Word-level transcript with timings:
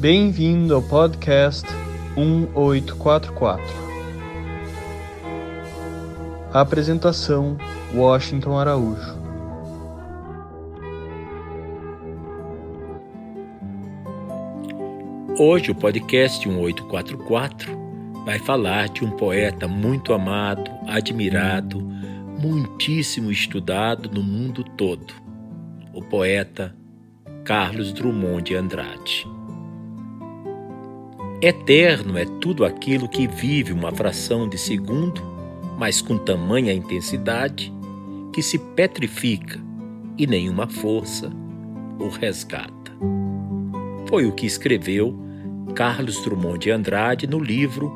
Bem-vindo 0.00 0.74
ao 0.74 0.80
podcast 0.80 1.68
1844. 2.16 3.62
A 6.54 6.62
apresentação: 6.62 7.58
Washington 7.94 8.58
Araújo. 8.58 9.14
Hoje 15.38 15.70
o 15.70 15.74
podcast 15.74 16.48
1844 16.48 17.78
vai 18.24 18.38
falar 18.38 18.88
de 18.88 19.04
um 19.04 19.10
poeta 19.10 19.68
muito 19.68 20.14
amado, 20.14 20.70
admirado, 20.88 21.78
muitíssimo 22.42 23.30
estudado 23.30 24.10
no 24.10 24.22
mundo 24.22 24.64
todo, 24.64 25.12
o 25.92 26.00
poeta 26.00 26.74
Carlos 27.44 27.92
Drummond 27.92 28.44
de 28.44 28.56
Andrade. 28.56 29.39
Eterno 31.42 32.18
é 32.18 32.26
tudo 32.26 32.66
aquilo 32.66 33.08
que 33.08 33.26
vive 33.26 33.72
uma 33.72 33.90
fração 33.90 34.46
de 34.46 34.58
segundo, 34.58 35.22
mas 35.78 36.02
com 36.02 36.18
tamanha 36.18 36.70
intensidade 36.70 37.72
que 38.30 38.42
se 38.42 38.58
petrifica 38.58 39.58
e 40.18 40.26
nenhuma 40.26 40.66
força 40.66 41.32
o 41.98 42.08
resgata. 42.08 42.92
Foi 44.06 44.26
o 44.26 44.32
que 44.32 44.44
escreveu 44.44 45.18
Carlos 45.74 46.22
Drummond 46.22 46.58
de 46.58 46.70
Andrade 46.70 47.26
no 47.26 47.38
livro 47.38 47.90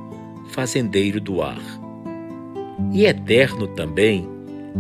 Fazendeiro 0.49 1.21
do 1.21 1.43
Ar. 1.43 1.61
E 2.95 3.05
eterno 3.05 3.67
também 3.69 4.27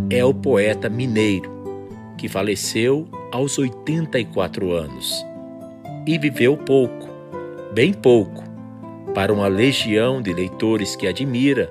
é 0.09 0.25
o 0.25 0.33
poeta 0.33 0.89
mineiro, 0.89 1.51
que 2.17 2.31
faleceu 2.31 3.07
aos 3.31 3.59
84 3.59 4.73
anos 4.73 5.23
e 6.07 6.19
viveu 6.19 6.57
pouco, 6.57 7.09
bem 7.75 7.93
pouco, 7.93 8.54
para 9.15 9.33
uma 9.33 9.47
legião 9.47 10.21
de 10.21 10.33
leitores 10.33 10.97
que 10.97 11.07
admira, 11.07 11.71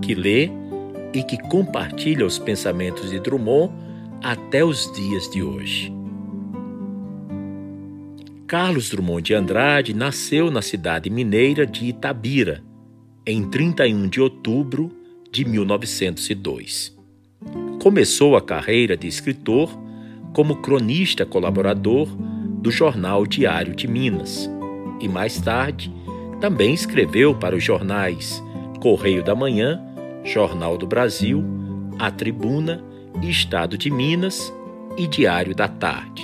que 0.00 0.14
lê 0.14 0.50
e 1.12 1.22
que 1.22 1.36
compartilha 1.36 2.24
os 2.24 2.38
pensamentos 2.38 3.10
de 3.10 3.20
Drummond 3.20 3.72
até 4.22 4.64
os 4.64 4.90
dias 4.92 5.28
de 5.30 5.42
hoje. 5.42 5.92
Carlos 8.46 8.88
Drummond 8.88 9.22
de 9.22 9.34
Andrade 9.34 9.92
nasceu 9.92 10.50
na 10.50 10.62
cidade 10.62 11.10
mineira 11.10 11.66
de 11.66 11.84
Itabira, 11.84 12.62
em 13.26 13.44
31 13.48 14.08
de 14.08 14.22
outubro 14.22 14.90
de 15.30 15.44
1902. 15.44 16.96
Começou 17.82 18.34
a 18.36 18.40
carreira 18.40 18.96
de 18.96 19.06
escritor 19.06 19.70
como 20.32 20.56
cronista 20.56 21.26
colaborador 21.26 22.08
do 22.08 22.70
jornal 22.70 23.26
Diário 23.26 23.76
de 23.76 23.86
Minas 23.86 24.50
e 25.00 25.06
mais 25.06 25.38
tarde 25.38 25.92
também 26.40 26.72
escreveu 26.72 27.34
para 27.34 27.56
os 27.56 27.64
jornais 27.64 28.42
Correio 28.80 29.24
da 29.24 29.34
Manhã, 29.34 29.82
Jornal 30.24 30.76
do 30.76 30.86
Brasil, 30.86 31.44
A 31.98 32.10
Tribuna, 32.10 32.84
Estado 33.22 33.76
de 33.76 33.90
Minas 33.90 34.52
e 34.96 35.06
Diário 35.06 35.54
da 35.54 35.66
Tarde. 35.66 36.22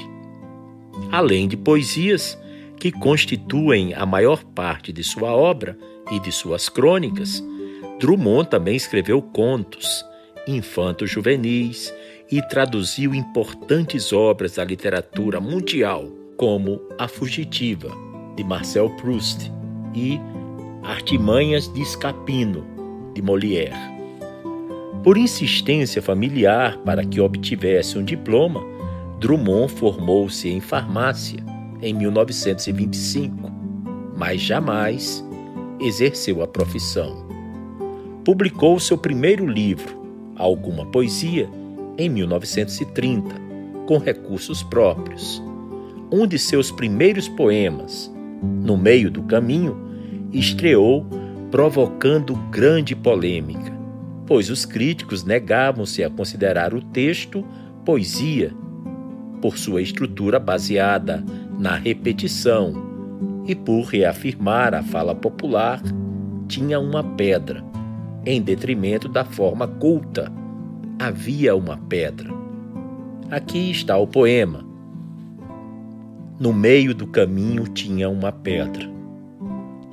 Além 1.10 1.48
de 1.48 1.56
poesias 1.56 2.38
que 2.78 2.92
constituem 2.92 3.94
a 3.94 4.06
maior 4.06 4.44
parte 4.44 4.92
de 4.92 5.02
sua 5.02 5.34
obra 5.34 5.76
e 6.10 6.20
de 6.20 6.30
suas 6.30 6.68
crônicas, 6.68 7.42
Drummond 7.98 8.48
também 8.48 8.76
escreveu 8.76 9.20
contos, 9.20 10.04
infantos 10.46 11.10
juvenis 11.10 11.92
e 12.30 12.42
traduziu 12.42 13.14
importantes 13.14 14.12
obras 14.12 14.56
da 14.56 14.64
literatura 14.64 15.40
mundial, 15.40 16.08
como 16.36 16.80
A 16.98 17.08
Fugitiva, 17.08 17.90
de 18.36 18.44
Marcel 18.44 18.90
Proust, 18.90 19.50
e 19.95 20.20
Artimanhas 20.83 21.73
de 21.73 21.81
Escapino, 21.81 22.64
de 23.14 23.23
Molière. 23.23 23.95
Por 25.03 25.16
insistência 25.16 26.00
familiar 26.00 26.78
para 26.78 27.05
que 27.05 27.21
obtivesse 27.21 27.99
um 27.99 28.04
diploma, 28.04 28.62
Drummond 29.21 29.72
formou-se 29.72 30.49
em 30.49 30.60
farmácia 30.60 31.38
em 31.81 31.93
1925, 31.93 33.50
mas 34.16 34.41
jamais 34.41 35.25
exerceu 35.81 36.43
a 36.43 36.47
profissão. 36.47 37.27
Publicou 38.25 38.81
seu 38.81 38.97
primeiro 38.97 39.47
livro, 39.47 40.03
Alguma 40.37 40.87
Poesia, 40.87 41.49
em 41.99 42.09
1930, 42.09 43.34
com 43.87 43.99
recursos 43.99 44.62
próprios. 44.62 45.43
Um 46.10 46.27
de 46.27 46.38
seus 46.38 46.71
primeiros 46.71 47.28
poemas, 47.28 48.10
No 48.43 48.77
Meio 48.77 49.10
do 49.10 49.22
Caminho, 49.25 49.84
estreou 50.34 51.06
provocando 51.50 52.34
grande 52.50 52.97
polêmica, 52.97 53.72
pois 54.27 54.50
os 54.50 54.65
críticos 54.65 55.22
negavam-se 55.22 56.03
a 56.03 56.11
considerar 56.11 56.75
o 56.75 56.83
texto 56.83 57.45
poesia, 57.84 58.53
por 59.41 59.59
sua 59.59 59.83
estrutura 59.83 60.39
baseada 60.39 61.22
na 61.59 61.77
repetição 61.77 62.72
e 63.47 63.55
por 63.55 63.83
reafirmar 63.83 64.75
a 64.75 64.83
fala 64.83 65.15
popular, 65.15 65.83
tinha 66.49 66.81
uma 66.81 67.05
pedra, 67.05 67.62
em 68.25 68.41
detrimento 68.41 69.09
da 69.09 69.25
forma 69.25 69.69
culta. 69.69 70.33
Havia 70.99 71.55
uma 71.55 71.77
pedra. 71.77 72.31
Aqui 73.31 73.71
está 73.71 73.99
o 73.99 74.06
poema. 74.06 74.65
No 76.41 76.53
meio 76.53 76.95
do 76.95 77.06
caminho 77.06 77.65
tinha 77.69 78.09
uma 78.09 78.33
pedra. 78.33 78.94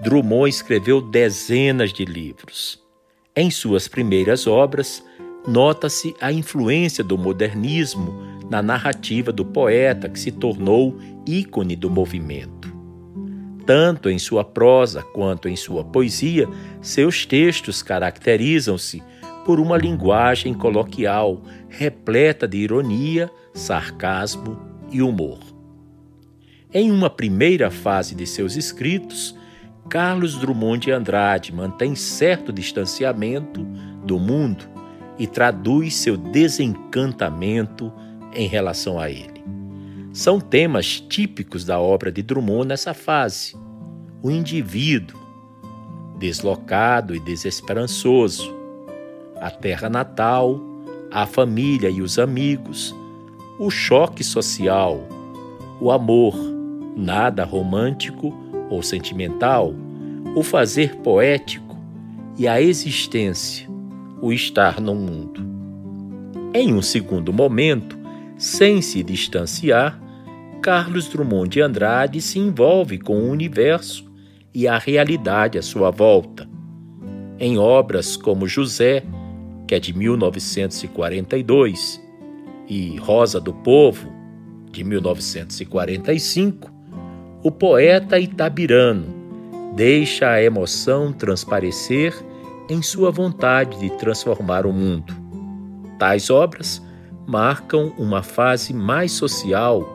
Drummond 0.00 0.48
escreveu 0.48 1.00
dezenas 1.00 1.92
de 1.92 2.04
livros. 2.04 2.80
Em 3.34 3.50
suas 3.50 3.88
primeiras 3.88 4.46
obras, 4.46 5.04
nota-se 5.46 6.14
a 6.20 6.32
influência 6.32 7.02
do 7.02 7.18
modernismo 7.18 8.14
na 8.48 8.62
narrativa 8.62 9.32
do 9.32 9.44
poeta 9.44 10.08
que 10.08 10.18
se 10.18 10.30
tornou 10.30 10.96
ícone 11.26 11.74
do 11.74 11.90
movimento. 11.90 12.72
Tanto 13.66 14.08
em 14.08 14.18
sua 14.20 14.44
prosa 14.44 15.02
quanto 15.02 15.48
em 15.48 15.56
sua 15.56 15.84
poesia, 15.84 16.48
seus 16.80 17.26
textos 17.26 17.82
caracterizam-se 17.82 19.02
por 19.44 19.58
uma 19.58 19.76
linguagem 19.76 20.54
coloquial 20.54 21.42
repleta 21.68 22.46
de 22.46 22.58
ironia, 22.58 23.28
sarcasmo 23.52 24.58
e 24.92 25.02
humor. 25.02 25.40
Em 26.72 26.92
uma 26.92 27.10
primeira 27.10 27.70
fase 27.70 28.14
de 28.14 28.26
seus 28.26 28.56
escritos, 28.56 29.37
Carlos 29.88 30.36
Drummond 30.36 30.84
de 30.84 30.92
Andrade 30.92 31.52
mantém 31.52 31.94
certo 31.94 32.52
distanciamento 32.52 33.64
do 34.04 34.18
mundo 34.18 34.64
e 35.18 35.26
traduz 35.26 35.96
seu 35.96 36.16
desencantamento 36.16 37.92
em 38.34 38.46
relação 38.46 39.00
a 39.00 39.10
ele. 39.10 39.42
São 40.12 40.40
temas 40.40 41.00
típicos 41.00 41.64
da 41.64 41.80
obra 41.80 42.12
de 42.12 42.22
Drummond 42.22 42.68
nessa 42.68 42.92
fase. 42.92 43.56
O 44.22 44.30
indivíduo, 44.30 45.18
deslocado 46.18 47.14
e 47.14 47.20
desesperançoso, 47.20 48.54
a 49.40 49.50
terra 49.50 49.88
natal, 49.88 50.60
a 51.10 51.24
família 51.24 51.88
e 51.88 52.02
os 52.02 52.18
amigos, 52.18 52.94
o 53.58 53.70
choque 53.70 54.22
social, 54.22 55.00
o 55.80 55.90
amor, 55.90 56.34
nada 56.96 57.44
romântico 57.44 58.34
ou 58.68 58.82
sentimental, 58.82 59.74
o 60.38 60.42
fazer 60.44 60.94
poético 60.98 61.76
e 62.38 62.46
a 62.46 62.62
existência, 62.62 63.68
o 64.22 64.32
estar 64.32 64.80
no 64.80 64.94
mundo. 64.94 65.44
Em 66.54 66.72
um 66.72 66.80
segundo 66.80 67.32
momento, 67.32 67.98
sem 68.36 68.80
se 68.80 69.02
distanciar, 69.02 70.00
Carlos 70.62 71.08
Drummond 71.08 71.48
de 71.48 71.60
Andrade 71.60 72.20
se 72.20 72.38
envolve 72.38 72.98
com 72.98 73.16
o 73.16 73.28
universo 73.28 74.08
e 74.54 74.68
a 74.68 74.78
realidade 74.78 75.58
à 75.58 75.62
sua 75.62 75.90
volta. 75.90 76.48
Em 77.40 77.58
obras 77.58 78.16
como 78.16 78.46
José, 78.46 79.02
que 79.66 79.74
é 79.74 79.80
de 79.80 79.92
1942, 79.92 82.00
e 82.68 82.96
Rosa 82.98 83.40
do 83.40 83.52
Povo, 83.52 84.08
de 84.70 84.84
1945, 84.84 86.72
o 87.42 87.50
poeta 87.50 88.20
itabirano 88.20 89.17
deixa 89.78 90.28
a 90.28 90.42
emoção 90.42 91.12
transparecer 91.12 92.12
em 92.68 92.82
sua 92.82 93.12
vontade 93.12 93.78
de 93.78 93.88
transformar 93.90 94.66
o 94.66 94.72
mundo. 94.72 95.14
Tais 96.00 96.30
obras 96.30 96.82
marcam 97.28 97.92
uma 97.96 98.20
fase 98.20 98.74
mais 98.74 99.12
social 99.12 99.88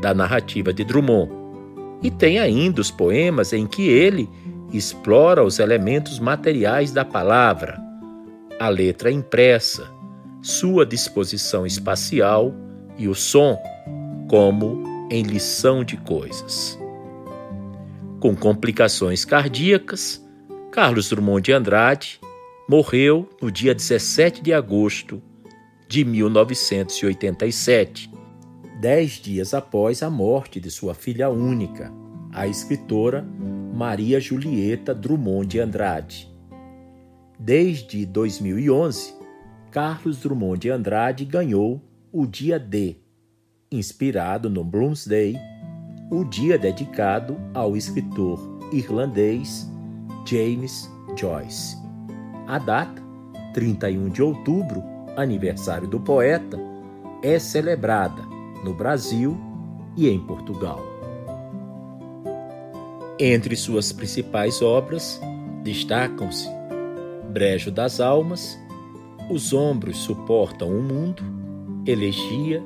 da 0.00 0.14
narrativa 0.14 0.72
de 0.72 0.82
Drummond. 0.84 1.30
E 2.02 2.10
tem 2.10 2.38
ainda 2.38 2.80
os 2.80 2.90
poemas 2.90 3.52
em 3.52 3.66
que 3.66 3.86
ele 3.86 4.26
explora 4.72 5.44
os 5.44 5.58
elementos 5.58 6.18
materiais 6.18 6.90
da 6.90 7.04
palavra, 7.04 7.78
a 8.58 8.70
letra 8.70 9.10
impressa, 9.10 9.86
sua 10.40 10.86
disposição 10.86 11.66
espacial 11.66 12.54
e 12.96 13.06
o 13.06 13.14
som, 13.14 13.58
como 14.30 14.82
em 15.10 15.22
lição 15.22 15.84
de 15.84 15.98
coisas. 15.98 16.78
Com 18.26 18.34
complicações 18.34 19.24
cardíacas, 19.24 20.20
Carlos 20.72 21.08
Drummond 21.08 21.42
de 21.42 21.52
Andrade 21.52 22.18
morreu 22.68 23.30
no 23.40 23.52
dia 23.52 23.72
17 23.72 24.42
de 24.42 24.52
agosto 24.52 25.22
de 25.86 26.04
1987, 26.04 28.10
dez 28.80 29.20
dias 29.20 29.54
após 29.54 30.02
a 30.02 30.10
morte 30.10 30.58
de 30.58 30.72
sua 30.72 30.92
filha 30.92 31.30
única, 31.30 31.92
a 32.32 32.48
escritora 32.48 33.24
Maria 33.72 34.18
Julieta 34.18 34.92
Drummond 34.92 35.46
de 35.46 35.60
Andrade. 35.60 36.28
Desde 37.38 38.04
2011, 38.04 39.14
Carlos 39.70 40.18
Drummond 40.18 40.58
de 40.58 40.70
Andrade 40.70 41.24
ganhou 41.24 41.80
o 42.10 42.26
Dia 42.26 42.58
D, 42.58 42.96
inspirado 43.70 44.50
no 44.50 44.64
Bloomsday, 44.64 45.38
o 46.10 46.24
dia 46.24 46.56
dedicado 46.56 47.36
ao 47.52 47.76
escritor 47.76 48.38
irlandês 48.72 49.70
James 50.24 50.90
Joyce. 51.16 51.76
A 52.46 52.58
data, 52.58 53.02
31 53.52 54.10
de 54.10 54.22
outubro, 54.22 54.82
aniversário 55.16 55.88
do 55.88 55.98
poeta, 55.98 56.58
é 57.22 57.38
celebrada 57.38 58.22
no 58.62 58.72
Brasil 58.72 59.36
e 59.96 60.08
em 60.08 60.20
Portugal. 60.20 60.80
Entre 63.18 63.56
suas 63.56 63.92
principais 63.92 64.60
obras 64.62 65.20
destacam-se 65.64 66.48
Brejo 67.30 67.70
das 67.70 67.98
Almas, 67.98 68.58
Os 69.28 69.52
Ombros 69.52 69.96
Suportam 69.98 70.68
o 70.68 70.82
Mundo, 70.82 71.22
Elegia, 71.86 72.62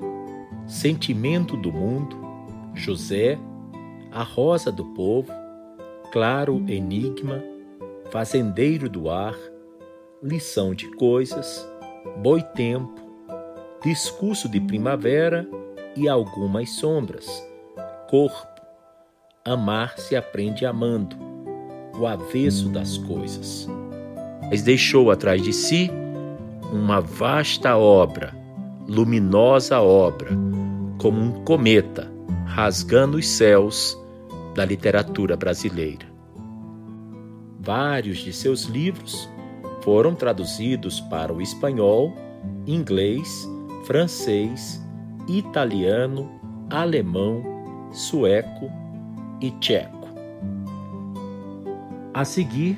Sentimento 0.66 1.56
do 1.56 1.72
Mundo, 1.72 2.19
José, 2.74 3.38
A 4.12 4.22
Rosa 4.22 4.70
do 4.70 4.84
Povo, 4.94 5.32
Claro 6.12 6.64
Enigma, 6.68 7.42
Fazendeiro 8.10 8.88
do 8.88 9.08
Ar, 9.08 9.36
Lição 10.22 10.74
de 10.74 10.90
Coisas, 10.96 11.66
Boi 12.22 12.42
Tempo, 12.42 13.00
Discurso 13.82 14.48
de 14.48 14.60
Primavera 14.60 15.48
e 15.96 16.08
Algumas 16.08 16.70
Sombras, 16.70 17.28
Corpo, 18.08 18.60
Amar 19.44 19.98
se 19.98 20.14
aprende 20.14 20.66
amando, 20.66 21.16
o 21.98 22.06
avesso 22.06 22.68
das 22.68 22.98
coisas. 22.98 23.68
Mas 24.50 24.62
deixou 24.62 25.10
atrás 25.10 25.42
de 25.42 25.52
si 25.52 25.90
uma 26.72 27.00
vasta 27.00 27.76
obra, 27.76 28.34
luminosa 28.86 29.80
obra, 29.80 30.30
como 30.98 31.20
um 31.20 31.44
cometa 31.44 32.10
rasgando 32.50 33.16
os 33.16 33.28
céus 33.28 33.96
da 34.56 34.64
literatura 34.64 35.36
brasileira. 35.36 36.04
Vários 37.60 38.18
de 38.18 38.32
seus 38.32 38.64
livros 38.64 39.28
foram 39.82 40.16
traduzidos 40.16 41.00
para 41.00 41.32
o 41.32 41.40
espanhol, 41.40 42.12
inglês, 42.66 43.48
francês, 43.84 44.82
italiano, 45.28 46.28
alemão, 46.68 47.40
sueco 47.92 48.68
e 49.40 49.52
tcheco. 49.52 50.08
A 52.12 52.24
seguir, 52.24 52.76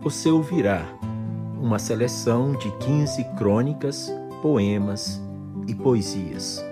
você 0.00 0.30
ouvirá 0.30 0.84
uma 1.60 1.78
seleção 1.78 2.56
de 2.56 2.70
15 2.78 3.24
crônicas, 3.36 4.12
poemas 4.42 5.22
e 5.68 5.74
poesias 5.74 6.62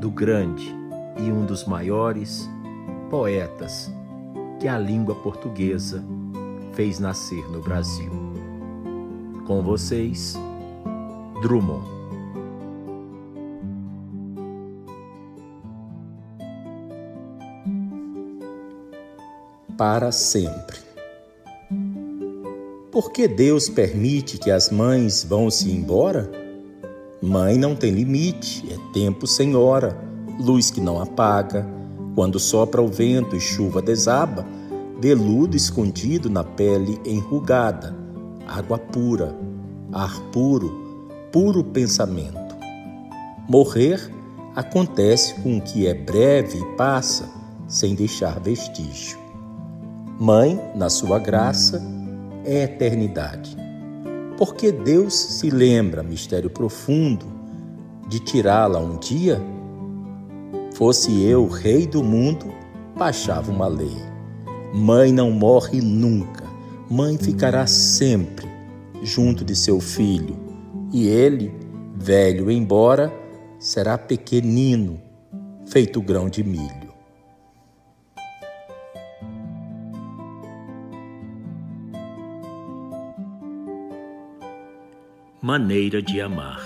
do 0.00 0.10
grande 0.10 0.85
e 1.18 1.30
um 1.30 1.44
dos 1.44 1.64
maiores 1.64 2.48
poetas 3.10 3.90
que 4.60 4.68
a 4.68 4.78
língua 4.78 5.14
portuguesa 5.14 6.04
fez 6.72 6.98
nascer 6.98 7.48
no 7.50 7.60
Brasil. 7.60 8.10
Com 9.46 9.62
vocês, 9.62 10.36
Drummond. 11.40 11.96
Para 19.76 20.10
sempre. 20.10 20.78
Por 22.90 23.12
que 23.12 23.28
Deus 23.28 23.68
permite 23.68 24.38
que 24.38 24.50
as 24.50 24.70
mães 24.70 25.22
vão-se 25.22 25.70
embora? 25.70 26.30
Mãe 27.20 27.58
não 27.58 27.76
tem 27.76 27.90
limite, 27.92 28.64
é 28.72 28.92
tempo 28.92 29.26
sem 29.26 29.54
hora, 29.54 30.05
luz 30.38 30.70
que 30.70 30.80
não 30.80 31.00
apaga. 31.00 31.66
Quando 32.14 32.38
sopra 32.38 32.80
o 32.80 32.88
vento 32.88 33.36
e 33.36 33.40
chuva 33.40 33.82
desaba, 33.82 34.46
veludo 34.98 35.56
escondido 35.56 36.30
na 36.30 36.42
pele 36.42 36.98
enrugada, 37.04 37.94
água 38.46 38.78
pura, 38.78 39.36
ar 39.92 40.18
puro, 40.32 41.10
puro 41.30 41.62
pensamento. 41.62 42.56
Morrer 43.48 44.10
acontece 44.54 45.34
com 45.42 45.58
o 45.58 45.60
que 45.60 45.86
é 45.86 45.92
breve 45.92 46.58
e 46.58 46.76
passa, 46.76 47.28
sem 47.68 47.94
deixar 47.94 48.40
vestígio. 48.40 49.18
Mãe, 50.18 50.58
na 50.74 50.88
sua 50.88 51.18
graça, 51.18 51.82
é 52.44 52.62
eternidade. 52.62 53.54
Porque 54.38 54.72
Deus 54.72 55.14
se 55.14 55.50
lembra, 55.50 56.02
mistério 56.02 56.48
profundo, 56.48 57.26
de 58.08 58.20
tirá-la 58.20 58.78
um 58.78 58.96
dia? 58.96 59.42
Fosse 60.76 61.22
eu 61.22 61.48
rei 61.48 61.86
do 61.86 62.04
mundo, 62.04 62.52
baixava 62.94 63.50
uma 63.50 63.66
lei. 63.66 63.96
Mãe 64.74 65.10
não 65.10 65.30
morre 65.30 65.80
nunca, 65.80 66.44
mãe 66.90 67.16
ficará 67.16 67.66
sempre 67.66 68.46
junto 69.02 69.42
de 69.42 69.56
seu 69.56 69.80
filho, 69.80 70.36
e 70.92 71.08
ele, 71.08 71.50
velho 71.94 72.50
embora, 72.50 73.10
será 73.58 73.96
pequenino, 73.96 75.00
feito 75.66 75.98
grão 76.02 76.28
de 76.28 76.44
milho. 76.44 76.92
Maneira 85.40 86.02
de 86.02 86.20
amar. 86.20 86.65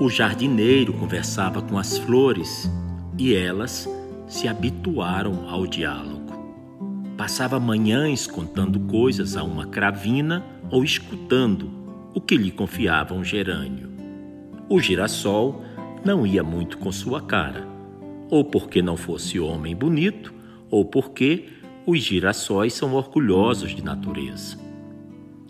O 0.00 0.10
jardineiro 0.10 0.92
conversava 0.92 1.62
com 1.62 1.78
as 1.78 1.96
flores 1.98 2.68
e 3.16 3.32
elas 3.32 3.88
se 4.26 4.48
habituaram 4.48 5.48
ao 5.48 5.68
diálogo. 5.68 6.32
Passava 7.16 7.60
manhãs 7.60 8.26
contando 8.26 8.80
coisas 8.80 9.36
a 9.36 9.44
uma 9.44 9.66
cravina 9.66 10.44
ou 10.68 10.82
escutando 10.82 11.70
o 12.12 12.20
que 12.20 12.36
lhe 12.36 12.50
confiava 12.50 13.14
um 13.14 13.22
gerânio. 13.22 13.88
O 14.68 14.80
girassol 14.80 15.62
não 16.04 16.26
ia 16.26 16.42
muito 16.42 16.76
com 16.78 16.90
sua 16.90 17.22
cara, 17.22 17.64
ou 18.28 18.44
porque 18.44 18.82
não 18.82 18.96
fosse 18.96 19.38
homem 19.38 19.76
bonito, 19.76 20.34
ou 20.72 20.84
porque 20.84 21.50
os 21.86 22.00
girassóis 22.00 22.74
são 22.74 22.94
orgulhosos 22.94 23.72
de 23.72 23.84
natureza. 23.84 24.58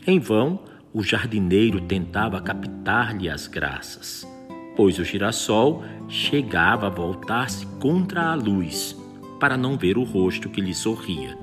Em 0.07 0.19
vão, 0.19 0.61
o 0.93 1.03
jardineiro 1.03 1.81
tentava 1.81 2.43
captar-lhe 2.43 3.29
as 3.29 3.47
graças, 3.47 4.34
pois 4.77 4.99
o 4.99 5.05
girassol 5.05 5.83
chegava 6.09 6.87
a 6.87 6.91
voltar-se 6.91 7.67
contra 7.81 8.33
a 8.33 8.35
luz 8.35 8.97
para 9.39 9.57
não 9.57 9.77
ver 9.77 9.99
o 9.99 10.05
rosto 10.05 10.49
que 10.49 10.61
lhe 10.61 10.75
sorria. 10.75 11.37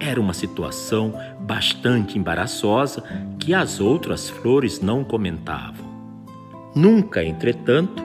Era 0.00 0.20
uma 0.20 0.32
situação 0.32 1.12
bastante 1.40 2.18
embaraçosa 2.18 3.02
que 3.38 3.52
as 3.52 3.80
outras 3.80 4.28
flores 4.28 4.80
não 4.80 5.02
comentavam. 5.02 5.86
Nunca, 6.74 7.24
entretanto, 7.24 8.02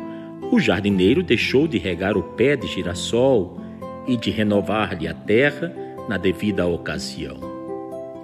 o 0.51 0.59
jardineiro 0.59 1.21
deixou 1.21 1.67
de 1.67 1.77
regar 1.77 2.17
o 2.17 2.23
pé 2.23 2.55
de 2.55 2.67
girassol 2.67 3.59
e 4.07 4.17
de 4.17 4.31
renovar-lhe 4.31 5.07
a 5.07 5.13
terra 5.13 5.73
na 6.09 6.17
devida 6.17 6.65
ocasião. 6.65 7.37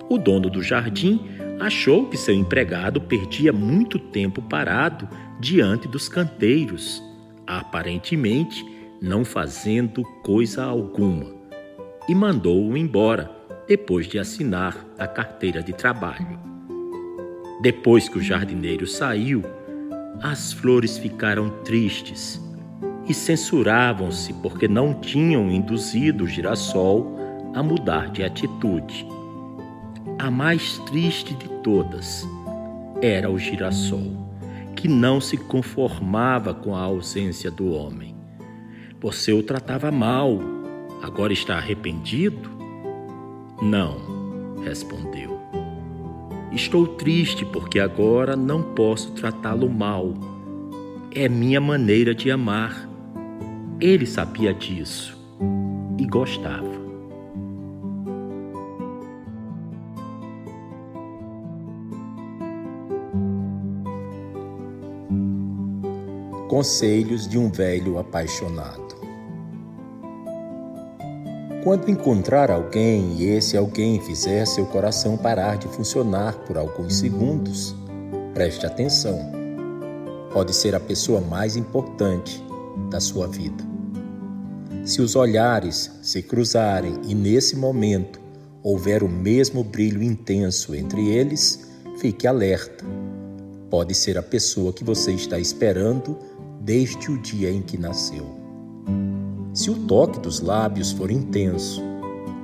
O 0.09 0.17
dono 0.17 0.49
do 0.49 0.61
jardim 0.61 1.21
achou 1.59 2.07
que 2.07 2.17
seu 2.17 2.33
empregado 2.33 3.01
perdia 3.01 3.51
muito 3.51 3.99
tempo 3.99 4.41
parado 4.41 5.07
diante 5.39 5.87
dos 5.87 6.07
canteiros, 6.07 7.03
aparentemente 7.45 8.65
não 9.01 9.25
fazendo 9.25 10.03
coisa 10.23 10.63
alguma, 10.63 11.25
e 12.07 12.15
mandou-o 12.15 12.77
embora 12.77 13.29
depois 13.67 14.07
de 14.07 14.17
assinar 14.17 14.75
a 14.97 15.07
carteira 15.07 15.61
de 15.61 15.73
trabalho. 15.73 16.39
Depois 17.61 18.07
que 18.07 18.17
o 18.17 18.21
jardineiro 18.21 18.87
saiu, 18.87 19.43
as 20.21 20.53
flores 20.53 20.97
ficaram 20.97 21.49
tristes 21.63 22.41
e 23.07 23.13
censuravam-se 23.13 24.33
porque 24.35 24.67
não 24.67 24.93
tinham 24.93 25.51
induzido 25.51 26.23
o 26.23 26.27
girassol 26.27 27.15
a 27.53 27.61
mudar 27.61 28.09
de 28.09 28.23
atitude. 28.23 29.05
A 30.17 30.29
mais 30.29 30.77
triste 30.79 31.33
de 31.33 31.47
todas 31.63 32.27
era 33.01 33.29
o 33.29 33.37
girassol, 33.37 34.29
que 34.75 34.87
não 34.87 35.21
se 35.21 35.37
conformava 35.37 36.53
com 36.53 36.75
a 36.75 36.81
ausência 36.81 37.49
do 37.49 37.71
homem. 37.71 38.15
Você 39.01 39.31
o 39.31 39.41
tratava 39.41 39.91
mal, 39.91 40.39
agora 41.01 41.31
está 41.31 41.55
arrependido? 41.55 42.49
Não, 43.61 44.59
respondeu. 44.63 45.39
Estou 46.51 46.87
triste 46.87 47.45
porque 47.45 47.79
agora 47.79 48.35
não 48.35 48.61
posso 48.61 49.11
tratá-lo 49.11 49.69
mal. 49.69 50.13
É 51.13 51.29
minha 51.29 51.61
maneira 51.61 52.13
de 52.13 52.31
amar. 52.31 52.89
Ele 53.79 54.05
sabia 54.05 54.53
disso 54.53 55.17
e 55.97 56.05
gostava. 56.05 56.68
Conselhos 66.59 67.25
de 67.25 67.37
um 67.37 67.49
velho 67.49 67.97
apaixonado. 67.97 68.97
Quando 71.63 71.89
encontrar 71.89 72.51
alguém 72.51 73.13
e 73.13 73.27
esse 73.27 73.55
alguém 73.55 74.01
fizer 74.01 74.45
seu 74.45 74.65
coração 74.65 75.15
parar 75.15 75.57
de 75.57 75.69
funcionar 75.69 76.37
por 76.39 76.57
alguns 76.57 76.97
segundos, 76.97 77.73
preste 78.33 78.65
atenção. 78.65 79.17
Pode 80.33 80.53
ser 80.53 80.75
a 80.75 80.81
pessoa 80.81 81.21
mais 81.21 81.55
importante 81.55 82.43
da 82.91 82.99
sua 82.99 83.25
vida. 83.25 83.63
Se 84.83 85.01
os 85.01 85.15
olhares 85.15 85.89
se 86.01 86.21
cruzarem 86.21 86.99
e 87.07 87.15
nesse 87.15 87.55
momento 87.55 88.19
houver 88.61 89.01
o 89.01 89.07
mesmo 89.07 89.63
brilho 89.63 90.03
intenso 90.03 90.75
entre 90.75 91.07
eles, 91.07 91.69
fique 91.99 92.27
alerta. 92.27 92.83
Pode 93.69 93.95
ser 93.95 94.17
a 94.17 94.21
pessoa 94.21 94.73
que 94.73 94.83
você 94.83 95.13
está 95.13 95.39
esperando 95.39 96.27
desde 96.59 97.11
o 97.11 97.17
dia 97.17 97.51
em 97.51 97.61
que 97.61 97.77
nasceu. 97.77 98.25
Se 99.53 99.69
o 99.69 99.75
toque 99.87 100.19
dos 100.19 100.41
lábios 100.41 100.91
for 100.91 101.09
intenso, 101.09 101.81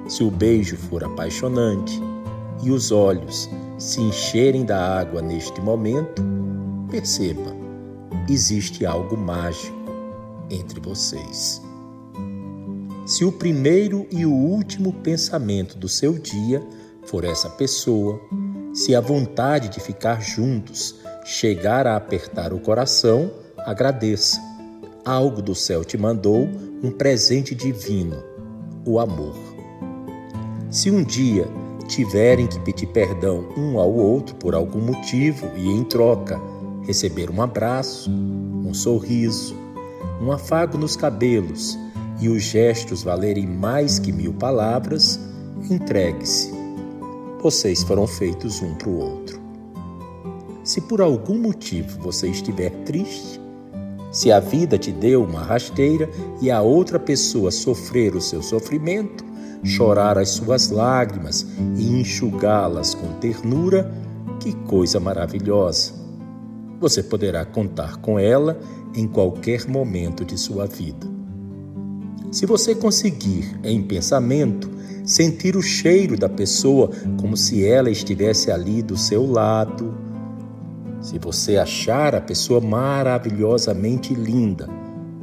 se 0.08 0.24
o 0.24 0.32
beijo 0.32 0.78
for 0.78 1.04
apaixonante 1.04 2.00
e 2.64 2.72
os 2.72 2.92
olhos 2.92 3.50
se 3.78 4.02
encherem 4.02 4.66
da 4.66 5.00
água 5.00 5.22
neste 5.22 5.60
momento, 5.62 6.24
perceba, 6.90 7.56
existe 8.30 8.86
algo 8.86 9.18
mágico 9.18 9.76
entre 10.50 10.80
vocês. 10.80 11.62
Se 13.06 13.24
o 13.24 13.32
primeiro 13.32 14.08
e 14.10 14.26
o 14.26 14.34
último 14.34 14.92
pensamento 14.92 15.78
do 15.78 15.88
seu 15.88 16.18
dia 16.18 16.62
for 17.06 17.24
essa 17.24 17.50
pessoa, 17.50 18.20
se 18.74 18.96
a 18.96 19.02
vontade 19.02 19.70
de 19.70 19.80
ficar 19.80 20.22
juntos 20.22 20.96
chegar 21.24 21.86
a 21.86 21.96
apertar 21.96 22.52
o 22.52 22.60
coração, 22.60 23.32
agradeça. 23.66 24.40
Algo 25.04 25.42
do 25.42 25.56
céu 25.56 25.84
te 25.84 25.98
mandou 25.98 26.48
um 26.84 26.92
presente 26.92 27.54
divino, 27.56 28.24
o 28.86 29.00
amor. 29.00 29.36
Se 30.70 30.92
um 30.92 31.04
dia 31.04 31.48
tiverem 31.88 32.48
que 32.48 32.60
pedir 32.60 32.88
perdão 32.88 33.48
um 33.58 33.80
ao 33.80 33.92
outro 33.92 34.36
por 34.36 34.56
algum 34.56 34.82
motivo 34.82 35.50
e, 35.56 35.68
em 35.68 35.84
troca, 35.84 36.40
receber 36.84 37.30
um 37.30 37.42
abraço, 37.42 38.10
um 38.10 38.74
sorriso, 38.74 39.56
um 40.22 40.32
afago 40.32 40.78
nos 40.78 40.96
cabelos 40.96 41.78
e 42.20 42.30
os 42.30 42.44
gestos 42.44 43.04
valerem 43.04 43.48
mais 43.48 44.00
que 44.00 44.12
mil 44.12 44.34
palavras, 44.34 45.20
entregue-se. 45.70 46.52
Vocês 47.42 47.84
foram 47.84 48.08
feitos 48.08 48.62
um 48.62 48.74
para 48.76 48.90
o 48.90 48.98
outro. 48.98 49.40
Se 50.64 50.82
por 50.82 51.00
algum 51.00 51.38
motivo 51.38 52.02
você 52.02 52.28
estiver 52.28 52.72
triste, 52.86 53.40
se 54.16 54.32
a 54.32 54.40
vida 54.40 54.78
te 54.78 54.94
deu 54.94 55.26
uma 55.26 55.42
rasteira 55.42 56.10
e 56.42 56.50
a 56.50 56.62
outra 56.62 56.98
pessoa 56.98 57.52
sofrer 57.52 58.16
o 58.16 58.22
seu 58.22 58.42
sofrimento, 58.42 59.26
chorar 59.62 60.18
as 60.18 60.30
suas 60.30 60.70
lágrimas 60.70 61.46
e 61.76 62.00
enxugá-las 62.00 62.94
com 62.94 63.12
ternura, 63.20 63.94
que 64.40 64.54
coisa 64.54 65.02
maravilhosa! 65.02 65.92
Você 66.80 67.04
poderá 67.04 67.44
contar 67.44 67.98
com 67.98 68.18
ela 68.18 68.58
em 68.96 69.06
qualquer 69.06 69.68
momento 69.68 70.24
de 70.24 70.38
sua 70.38 70.66
vida. 70.66 71.06
Se 72.32 72.46
você 72.46 72.74
conseguir, 72.74 73.60
em 73.66 73.84
pensamento, 73.84 74.72
sentir 75.04 75.58
o 75.58 75.62
cheiro 75.62 76.18
da 76.18 76.30
pessoa 76.30 76.90
como 77.20 77.36
se 77.36 77.66
ela 77.66 77.90
estivesse 77.90 78.50
ali 78.50 78.82
do 78.82 78.96
seu 78.96 79.30
lado, 79.30 80.05
se 81.06 81.20
você 81.20 81.56
achar 81.58 82.16
a 82.16 82.20
pessoa 82.20 82.60
maravilhosamente 82.60 84.16
linda, 84.16 84.68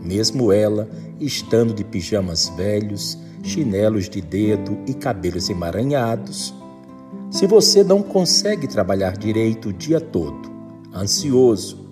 mesmo 0.00 0.52
ela 0.52 0.88
estando 1.18 1.74
de 1.74 1.82
pijamas 1.82 2.48
velhos, 2.56 3.18
chinelos 3.42 4.08
de 4.08 4.20
dedo 4.20 4.78
e 4.86 4.94
cabelos 4.94 5.50
emaranhados, 5.50 6.54
se 7.32 7.48
você 7.48 7.82
não 7.82 8.00
consegue 8.00 8.68
trabalhar 8.68 9.16
direito 9.16 9.70
o 9.70 9.72
dia 9.72 10.00
todo, 10.00 10.48
ansioso 10.94 11.84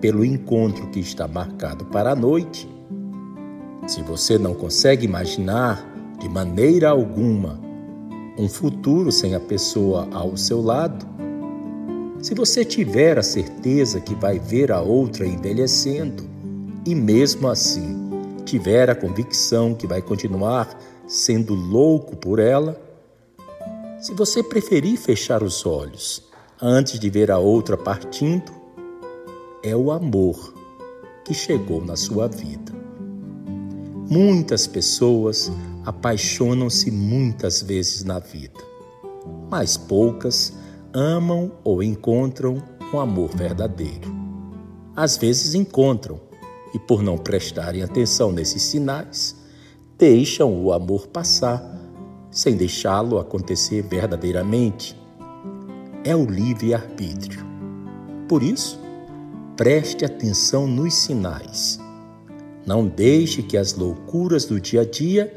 pelo 0.00 0.24
encontro 0.24 0.86
que 0.86 1.00
está 1.00 1.28
marcado 1.28 1.84
para 1.84 2.12
a 2.12 2.16
noite, 2.16 2.66
se 3.86 4.00
você 4.00 4.38
não 4.38 4.54
consegue 4.54 5.04
imaginar 5.04 5.86
de 6.18 6.26
maneira 6.26 6.88
alguma 6.88 7.60
um 8.38 8.48
futuro 8.48 9.12
sem 9.12 9.34
a 9.34 9.40
pessoa 9.40 10.08
ao 10.10 10.38
seu 10.38 10.62
lado, 10.62 11.15
se 12.20 12.34
você 12.34 12.64
tiver 12.64 13.18
a 13.18 13.22
certeza 13.22 14.00
que 14.00 14.14
vai 14.14 14.38
ver 14.38 14.72
a 14.72 14.80
outra 14.80 15.26
envelhecendo 15.26 16.28
e 16.84 16.94
mesmo 16.94 17.48
assim 17.48 17.96
tiver 18.44 18.88
a 18.88 18.94
convicção 18.94 19.74
que 19.74 19.86
vai 19.86 20.00
continuar 20.00 20.78
sendo 21.06 21.54
louco 21.54 22.16
por 22.16 22.38
ela, 22.38 22.80
se 24.00 24.12
você 24.14 24.42
preferir 24.42 24.98
fechar 24.98 25.42
os 25.42 25.64
olhos 25.66 26.22
antes 26.60 26.98
de 26.98 27.10
ver 27.10 27.30
a 27.30 27.38
outra 27.38 27.76
partindo, 27.76 28.52
é 29.62 29.74
o 29.74 29.90
amor 29.90 30.54
que 31.24 31.34
chegou 31.34 31.84
na 31.84 31.96
sua 31.96 32.28
vida. 32.28 32.72
Muitas 34.08 34.66
pessoas 34.66 35.50
apaixonam-se 35.84 36.90
muitas 36.90 37.62
vezes 37.62 38.04
na 38.04 38.20
vida, 38.20 38.60
mas 39.50 39.76
poucas 39.76 40.52
amam 40.98 41.52
ou 41.62 41.82
encontram 41.82 42.62
um 42.90 42.98
amor 42.98 43.28
verdadeiro. 43.36 44.10
Às 44.96 45.18
vezes 45.18 45.54
encontram 45.54 46.18
e, 46.72 46.78
por 46.78 47.02
não 47.02 47.18
prestarem 47.18 47.82
atenção 47.82 48.32
nesses 48.32 48.62
sinais, 48.62 49.36
deixam 49.98 50.64
o 50.64 50.72
amor 50.72 51.06
passar 51.08 51.62
sem 52.30 52.56
deixá-lo 52.56 53.18
acontecer 53.18 53.82
verdadeiramente. 53.82 54.98
É 56.02 56.16
o 56.16 56.24
livre-arbítrio. 56.24 57.44
Por 58.26 58.42
isso, 58.42 58.80
preste 59.54 60.02
atenção 60.02 60.66
nos 60.66 60.94
sinais. 60.94 61.78
Não 62.64 62.88
deixe 62.88 63.42
que 63.42 63.58
as 63.58 63.74
loucuras 63.74 64.46
do 64.46 64.58
dia 64.58 64.80
a 64.80 64.84
dia 64.86 65.30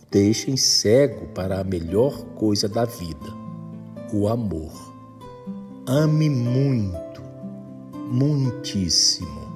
o 0.00 0.10
deixem 0.10 0.56
cego 0.56 1.26
para 1.34 1.60
a 1.60 1.64
melhor 1.64 2.24
coisa 2.34 2.66
da 2.66 2.86
vida 2.86 3.45
o 4.12 4.28
amor. 4.28 4.72
Ame 5.86 6.28
muito, 6.28 7.22
muitíssimo. 8.10 9.46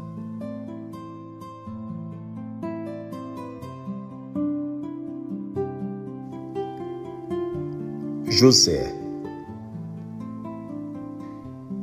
José. 8.29 8.95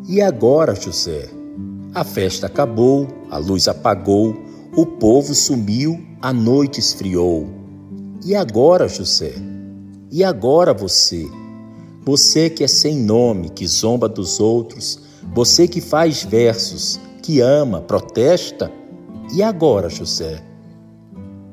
E 0.08 0.22
agora, 0.22 0.74
José? 0.74 1.30
A 1.94 2.04
festa 2.04 2.48
acabou, 2.48 3.08
a 3.30 3.38
luz 3.38 3.68
apagou, 3.68 4.36
o 4.76 4.86
povo 4.86 5.36
sumiu, 5.36 6.02
a 6.22 6.32
noite 6.32 6.80
esfriou. 6.80 7.48
E 8.26 8.34
agora, 8.36 8.88
José? 8.88 9.34
E 10.12 10.24
agora 10.24 10.74
você? 10.74 11.30
Você 12.08 12.50
que 12.50 12.64
é 12.64 12.70
sem 12.70 12.96
nome, 12.96 13.50
que 13.50 13.68
zomba 13.68 14.08
dos 14.08 14.40
outros, 14.40 14.98
você 15.36 15.68
que 15.68 15.82
faz 15.82 16.24
versos, 16.24 16.98
que 17.22 17.42
ama, 17.42 17.82
protesta. 17.82 18.72
E 19.34 19.44
agora, 19.44 19.90
José? 19.90 20.42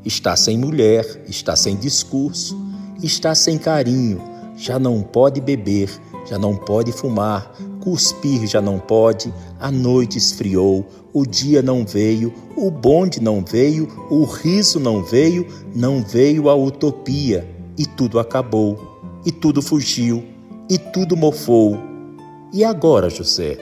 Está 0.04 0.36
sem 0.36 0.56
mulher, 0.56 1.24
está 1.26 1.56
sem 1.56 1.74
discurso, 1.74 2.56
está 3.02 3.34
sem 3.34 3.58
carinho, 3.58 4.22
já 4.56 4.78
não 4.78 5.02
pode 5.02 5.40
beber, 5.40 5.90
já 6.24 6.38
não 6.38 6.54
pode 6.54 6.92
fumar, 6.92 7.52
cuspir 7.82 8.46
já 8.46 8.62
não 8.62 8.78
pode, 8.78 9.34
a 9.58 9.72
noite 9.72 10.18
esfriou, 10.18 10.86
o 11.12 11.26
dia 11.26 11.62
não 11.62 11.84
veio, 11.84 12.32
o 12.56 12.70
bonde 12.70 13.20
não 13.20 13.44
veio, 13.44 13.88
o 14.08 14.22
riso 14.22 14.78
não 14.78 15.02
veio, 15.02 15.48
não 15.74 16.00
veio 16.00 16.48
a 16.48 16.54
utopia, 16.54 17.44
e 17.76 17.84
tudo 17.84 18.20
acabou, 18.20 19.00
e 19.26 19.32
tudo 19.32 19.60
fugiu, 19.60 20.32
e 20.68 20.78
tudo 20.78 21.16
mofou. 21.16 21.78
E 22.52 22.64
agora, 22.64 23.10
José? 23.10 23.58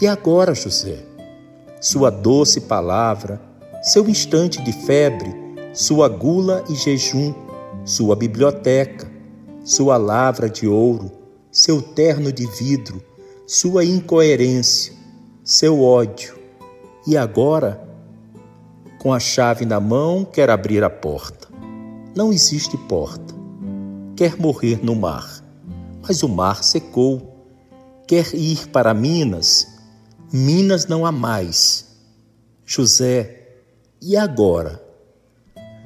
E 0.00 0.06
agora, 0.06 0.54
José? 0.54 1.04
Sua 1.80 2.10
doce 2.10 2.62
palavra, 2.62 3.40
seu 3.82 4.08
instante 4.08 4.62
de 4.62 4.72
febre, 4.72 5.34
sua 5.72 6.08
gula 6.08 6.64
e 6.68 6.74
jejum, 6.74 7.32
sua 7.84 8.16
biblioteca, 8.16 9.10
sua 9.64 9.96
lavra 9.96 10.48
de 10.48 10.66
ouro, 10.66 11.10
seu 11.50 11.80
terno 11.80 12.32
de 12.32 12.46
vidro, 12.46 13.02
sua 13.46 13.84
incoerência, 13.84 14.92
seu 15.44 15.82
ódio. 15.82 16.36
E 17.06 17.16
agora, 17.16 17.80
com 18.98 19.12
a 19.12 19.20
chave 19.20 19.64
na 19.64 19.78
mão, 19.78 20.24
quer 20.24 20.50
abrir 20.50 20.82
a 20.82 20.90
porta. 20.90 21.48
Não 22.16 22.32
existe 22.32 22.76
porta. 22.76 23.34
Quer 24.16 24.36
morrer 24.36 24.84
no 24.84 24.96
mar, 24.96 25.37
mas 26.08 26.22
o 26.22 26.28
mar 26.28 26.64
secou. 26.64 27.36
Quer 28.06 28.34
ir 28.34 28.68
para 28.68 28.94
Minas, 28.94 29.68
Minas 30.32 30.86
não 30.86 31.04
há 31.04 31.12
mais. 31.12 31.86
José, 32.64 33.46
e 34.00 34.16
agora? 34.16 34.82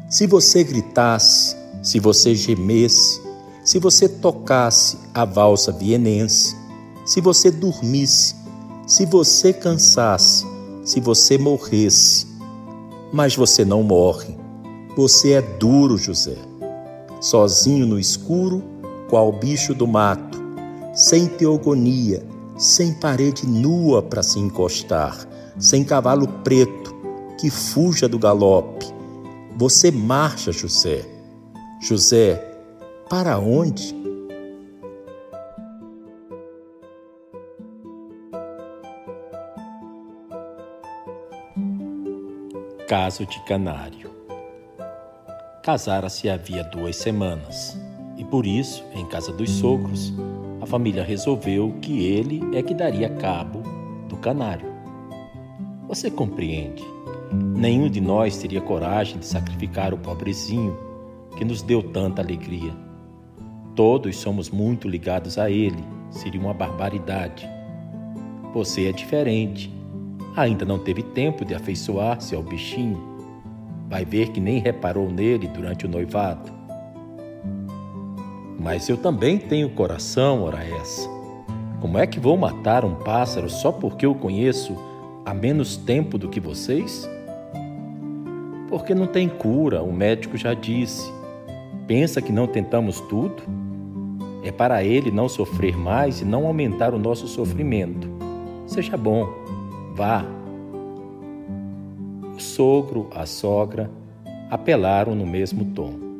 Se 0.08 0.26
você 0.26 0.62
gritasse, 0.62 1.56
se 1.82 1.98
você 1.98 2.34
gemesse, 2.34 3.20
se 3.64 3.80
você 3.80 4.08
tocasse 4.08 4.96
a 5.12 5.24
valsa 5.24 5.72
vienense, 5.72 6.56
se 7.04 7.20
você 7.20 7.50
dormisse, 7.50 8.36
se 8.86 9.04
você 9.06 9.52
cansasse, 9.52 10.46
se 10.84 11.00
você 11.00 11.36
morresse. 11.38 12.26
Mas 13.12 13.34
você 13.34 13.64
não 13.64 13.82
morre. 13.82 14.36
Você 14.96 15.32
é 15.32 15.42
duro, 15.42 15.96
José. 15.96 16.36
Sozinho 17.20 17.86
no 17.86 17.98
escuro, 17.98 18.71
qual 19.12 19.30
bicho 19.30 19.74
do 19.74 19.86
mato, 19.86 20.38
sem 20.94 21.28
teogonia, 21.28 22.26
sem 22.56 22.94
parede 22.94 23.46
nua 23.46 24.02
para 24.02 24.22
se 24.22 24.38
encostar, 24.38 25.28
sem 25.58 25.84
cavalo 25.84 26.26
preto 26.26 26.96
que 27.38 27.50
fuja 27.50 28.08
do 28.08 28.18
galope. 28.18 28.86
Você 29.54 29.90
marcha, 29.90 30.50
José. 30.50 31.04
José, 31.78 32.42
para 33.10 33.38
onde? 33.38 33.94
Caso 42.88 43.26
de 43.26 43.44
Canário 43.44 44.10
Casara-se 45.62 46.28
havia 46.30 46.64
duas 46.64 46.96
semanas 46.96 47.78
e 48.16 48.24
por 48.24 48.46
isso, 48.46 48.84
em 48.94 49.04
casa 49.06 49.32
dos 49.32 49.50
sogros, 49.50 50.12
a 50.60 50.66
família 50.66 51.02
resolveu 51.02 51.74
que 51.80 52.04
ele 52.06 52.40
é 52.56 52.62
que 52.62 52.74
daria 52.74 53.08
cabo 53.08 53.62
do 54.08 54.16
canário. 54.16 54.66
Você 55.88 56.10
compreende? 56.10 56.84
Nenhum 57.32 57.88
de 57.88 58.00
nós 58.00 58.36
teria 58.36 58.60
coragem 58.60 59.18
de 59.18 59.26
sacrificar 59.26 59.92
o 59.92 59.98
pobrezinho 59.98 60.76
que 61.36 61.44
nos 61.44 61.62
deu 61.62 61.82
tanta 61.82 62.22
alegria. 62.22 62.72
Todos 63.74 64.16
somos 64.16 64.50
muito 64.50 64.86
ligados 64.86 65.38
a 65.38 65.50
Ele, 65.50 65.82
seria 66.10 66.40
uma 66.40 66.52
barbaridade. 66.52 67.48
Você 68.52 68.86
é 68.86 68.92
diferente. 68.92 69.72
Ainda 70.36 70.64
não 70.64 70.78
teve 70.78 71.02
tempo 71.02 71.44
de 71.44 71.54
afeiçoar-se 71.54 72.34
ao 72.34 72.42
bichinho. 72.42 73.00
Vai 73.88 74.04
ver 74.04 74.28
que 74.28 74.40
nem 74.40 74.58
reparou 74.58 75.10
nele 75.10 75.48
durante 75.48 75.86
o 75.86 75.88
noivado. 75.88 76.52
Mas 78.62 78.88
eu 78.88 78.96
também 78.96 79.38
tenho 79.38 79.68
coração, 79.70 80.44
ora 80.44 80.64
essa. 80.64 81.10
Como 81.80 81.98
é 81.98 82.06
que 82.06 82.20
vou 82.20 82.36
matar 82.36 82.84
um 82.84 82.94
pássaro 82.94 83.50
só 83.50 83.72
porque 83.72 84.06
eu 84.06 84.14
conheço 84.14 84.76
há 85.26 85.34
menos 85.34 85.76
tempo 85.76 86.16
do 86.16 86.28
que 86.28 86.38
vocês? 86.38 87.10
Porque 88.68 88.94
não 88.94 89.08
tem 89.08 89.28
cura, 89.28 89.82
o 89.82 89.92
médico 89.92 90.36
já 90.36 90.54
disse. 90.54 91.12
Pensa 91.88 92.22
que 92.22 92.30
não 92.30 92.46
tentamos 92.46 93.00
tudo? 93.00 93.42
É 94.44 94.52
para 94.52 94.84
ele 94.84 95.10
não 95.10 95.28
sofrer 95.28 95.76
mais 95.76 96.20
e 96.20 96.24
não 96.24 96.46
aumentar 96.46 96.94
o 96.94 96.98
nosso 97.00 97.26
sofrimento. 97.26 98.08
Seja 98.68 98.96
bom, 98.96 99.28
vá. 99.92 100.24
O 102.36 102.40
sogro, 102.40 103.10
a 103.12 103.26
sogra, 103.26 103.90
apelaram 104.48 105.16
no 105.16 105.26
mesmo 105.26 105.64
tom. 105.64 106.11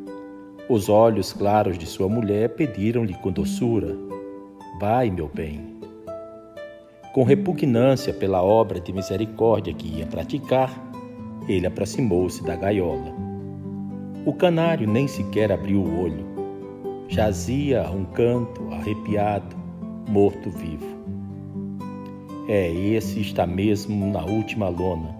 Os 0.72 0.88
olhos 0.88 1.34
claros 1.34 1.76
de 1.76 1.84
sua 1.84 2.08
mulher 2.08 2.48
pediram-lhe 2.54 3.12
com 3.12 3.30
doçura: 3.30 3.94
Vai, 4.80 5.10
meu 5.10 5.28
bem. 5.28 5.76
Com 7.12 7.24
repugnância 7.24 8.10
pela 8.10 8.42
obra 8.42 8.80
de 8.80 8.90
misericórdia 8.90 9.74
que 9.74 9.98
ia 9.98 10.06
praticar, 10.06 10.72
ele 11.46 11.66
aproximou-se 11.66 12.42
da 12.42 12.56
gaiola. 12.56 13.14
O 14.24 14.32
canário 14.32 14.88
nem 14.88 15.06
sequer 15.06 15.52
abriu 15.52 15.80
o 15.82 16.04
olho 16.04 16.32
jazia 17.06 17.82
a 17.82 17.90
um 17.90 18.06
canto, 18.06 18.66
arrepiado, 18.72 19.54
morto-vivo. 20.08 20.86
É, 22.48 22.72
esse 22.72 23.20
está 23.20 23.46
mesmo 23.46 24.10
na 24.10 24.24
última 24.24 24.70
lona, 24.70 25.14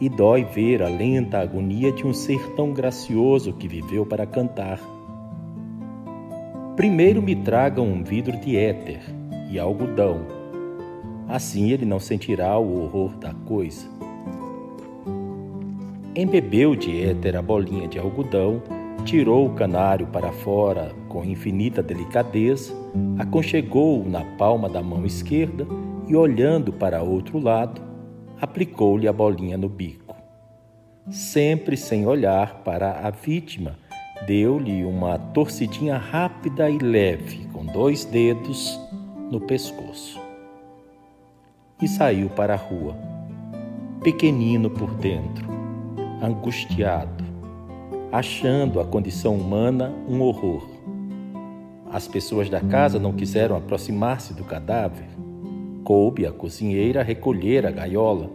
e 0.00 0.08
dói 0.08 0.44
ver 0.44 0.82
a 0.82 0.88
lenta 0.88 1.38
agonia 1.38 1.92
de 1.92 2.06
um 2.06 2.12
ser 2.14 2.40
tão 2.54 2.72
gracioso 2.72 3.52
que 3.52 3.68
viveu 3.68 4.06
para 4.06 4.24
cantar. 4.24 4.80
Primeiro 6.74 7.20
me 7.20 7.36
tragam 7.36 7.86
um 7.86 8.02
vidro 8.02 8.36
de 8.38 8.56
éter 8.56 9.02
e 9.50 9.58
algodão, 9.58 10.22
assim 11.28 11.70
ele 11.70 11.84
não 11.84 12.00
sentirá 12.00 12.58
o 12.58 12.82
horror 12.82 13.16
da 13.18 13.34
coisa. 13.34 13.86
Embebeu 16.16 16.74
de 16.74 17.02
éter 17.02 17.36
a 17.36 17.42
bolinha 17.42 17.86
de 17.86 17.98
algodão 17.98 18.62
tirou 19.04 19.46
o 19.46 19.54
canário 19.54 20.06
para 20.06 20.32
fora 20.32 20.92
com 21.08 21.24
infinita 21.24 21.82
delicadeza, 21.82 22.72
aconchegou-o 23.18 24.08
na 24.08 24.24
palma 24.36 24.68
da 24.68 24.82
mão 24.82 25.04
esquerda 25.04 25.66
e, 26.06 26.14
olhando 26.14 26.72
para 26.72 27.02
outro 27.02 27.38
lado, 27.38 27.80
aplicou-lhe 28.40 29.06
a 29.06 29.12
bolinha 29.12 29.58
no 29.58 29.68
bico. 29.68 30.16
Sempre 31.10 31.76
sem 31.76 32.06
olhar 32.06 32.62
para 32.64 33.06
a 33.06 33.10
vítima, 33.10 33.76
deu-lhe 34.26 34.84
uma 34.84 35.18
torcidinha 35.18 35.96
rápida 35.96 36.70
e 36.70 36.78
leve 36.78 37.46
com 37.52 37.66
dois 37.66 38.04
dedos 38.04 38.78
no 39.30 39.40
pescoço. 39.40 40.20
E 41.82 41.88
saiu 41.88 42.28
para 42.30 42.54
a 42.54 42.56
rua, 42.56 42.94
pequenino 44.02 44.70
por 44.70 44.94
dentro, 44.94 45.48
angustiado, 46.22 47.24
achando 48.12 48.80
a 48.80 48.84
condição 48.84 49.34
humana 49.34 49.92
um 50.08 50.20
horror. 50.20 50.68
As 51.90 52.06
pessoas 52.06 52.48
da 52.48 52.60
casa 52.60 52.98
não 52.98 53.12
quiseram 53.12 53.56
aproximar-se 53.56 54.32
do 54.32 54.44
cadáver. 54.44 55.08
Coube 55.90 56.24
a 56.24 56.30
cozinheira 56.30 57.02
recolher 57.02 57.66
a 57.66 57.70
gaiola, 57.72 58.30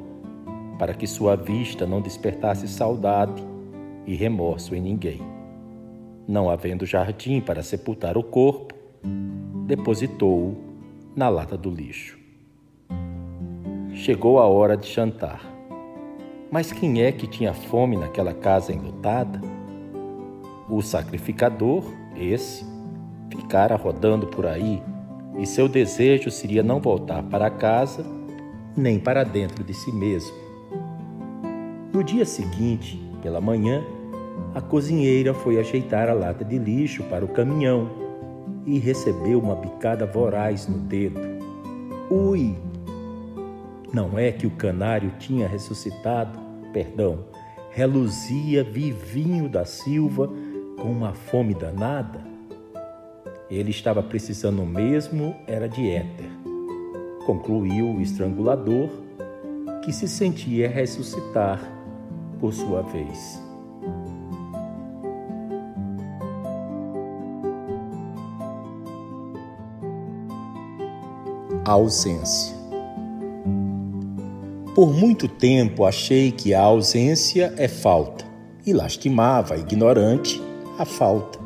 para 0.78 0.94
que 0.94 1.08
sua 1.08 1.38
vista 1.38 1.86
não 1.86 2.02
despertasse 2.02 2.68
saudade 2.68 3.42
e 4.06 4.14
remorso 4.14 4.76
em 4.76 4.82
ninguém. 4.82 5.22
Não 6.28 6.50
havendo 6.50 6.86
jardim 6.86 7.40
para 7.40 7.64
sepultar 7.64 8.18
o 8.18 8.24
corpo, 8.24 8.76
depositou-o 9.66 10.58
na 11.16 11.30
lata 11.30 11.56
do 11.56 11.70
lixo. 11.70 12.20
Chegou 13.94 14.38
a 14.38 14.46
hora 14.48 14.76
de 14.76 14.92
jantar. 14.92 15.40
Mas 16.52 16.74
quem 16.74 17.04
é 17.04 17.12
que 17.14 17.26
tinha 17.26 17.54
fome 17.54 17.96
naquela 17.96 18.34
casa 18.34 18.74
enlutada? 18.74 19.40
O 20.70 20.82
sacrificador, 20.82 21.86
esse, 22.18 22.66
ficara 23.30 23.78
rodando 23.78 24.28
por 24.28 24.46
aí 24.46 24.84
e 25.38 25.46
seu 25.46 25.68
desejo 25.68 26.32
seria 26.32 26.64
não 26.64 26.80
voltar 26.80 27.24
para 27.24 27.50
casa 27.50 28.06
nem 28.76 29.00
para 29.00 29.24
dentro 29.24 29.64
de 29.64 29.74
si 29.74 29.92
mesmo. 29.92 30.36
No 31.94 32.04
dia 32.04 32.26
seguinte, 32.26 33.02
pela 33.22 33.40
manhã, 33.40 33.82
a 34.54 34.62
cozinheira 34.62 35.34
foi 35.34 35.60
ajeitar 35.60 36.10
a 36.10 36.14
lata 36.14 36.44
de 36.44 36.58
lixo 36.58 37.04
para 37.04 37.24
o 37.24 37.30
caminhão 37.30 37.90
e 38.66 38.78
recebeu 38.80 39.40
uma 39.40 39.56
picada 39.56 40.06
voraz 40.06 40.68
no 40.68 40.78
dedo. 40.78 41.22
Ui! 42.10 42.56
Não 43.94 44.20
é 44.20 44.32
que 44.32 44.46
o 44.46 44.52
canário 44.52 45.14
tinha 45.20 45.48
ressuscitado, 45.48 46.38
perdão, 46.74 47.26
reluzia 47.72 48.64
vivinho 48.64 49.48
da 49.48 49.64
Silva 49.64 50.30
com 50.78 50.92
uma 50.92 51.14
fome 51.14 51.54
danada. 51.54 52.35
Ele 53.56 53.72
estava 53.72 54.04
precisando 54.04 54.66
mesmo 54.66 55.34
era 55.48 55.70
de 55.70 55.90
éter, 55.90 56.30
concluiu 57.26 57.88
o 57.88 58.02
estrangulador, 58.02 58.90
que 59.82 59.94
se 59.94 60.10
sentia 60.10 60.68
ressuscitar 60.68 61.62
por 62.38 62.54
sua 62.54 62.82
vez. 62.82 63.42
A 71.64 71.72
ausência. 71.72 72.54
Por 74.76 74.94
muito 74.94 75.30
tempo 75.30 75.86
achei 75.86 76.30
que 76.30 76.54
a 76.54 76.62
ausência 76.62 77.54
é 77.56 77.70
falta 77.70 78.26
e 78.66 78.74
lastimava, 78.74 79.56
ignorante, 79.56 80.44
a 80.78 80.84
falta. 80.84 81.40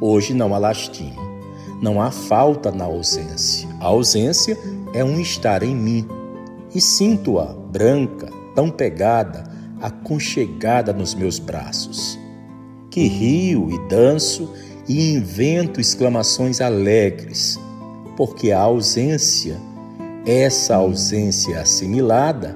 Hoje 0.00 0.34
não 0.34 0.52
a 0.52 0.58
lastimo. 0.58 1.27
Não 1.80 2.00
há 2.00 2.10
falta 2.10 2.70
na 2.70 2.84
ausência. 2.84 3.68
A 3.80 3.86
ausência 3.86 4.58
é 4.92 5.04
um 5.04 5.20
estar 5.20 5.62
em 5.62 5.74
mim 5.74 6.06
e 6.74 6.80
sinto-a 6.80 7.46
branca, 7.46 8.28
tão 8.54 8.70
pegada, 8.70 9.44
aconchegada 9.80 10.92
nos 10.92 11.14
meus 11.14 11.38
braços. 11.38 12.18
Que 12.90 13.06
rio 13.06 13.70
e 13.70 13.88
danço 13.88 14.52
e 14.88 15.14
invento 15.14 15.80
exclamações 15.80 16.60
alegres, 16.60 17.58
porque 18.16 18.50
a 18.50 18.60
ausência 18.60 19.56
essa 20.28 20.76
ausência 20.76 21.58
assimilada, 21.58 22.54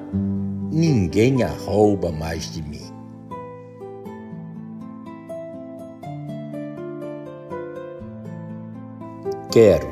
ninguém 0.70 1.42
a 1.42 1.48
rouba 1.48 2.12
mais 2.12 2.52
de 2.52 2.60
mim. 2.60 2.71
Quero. 9.52 9.86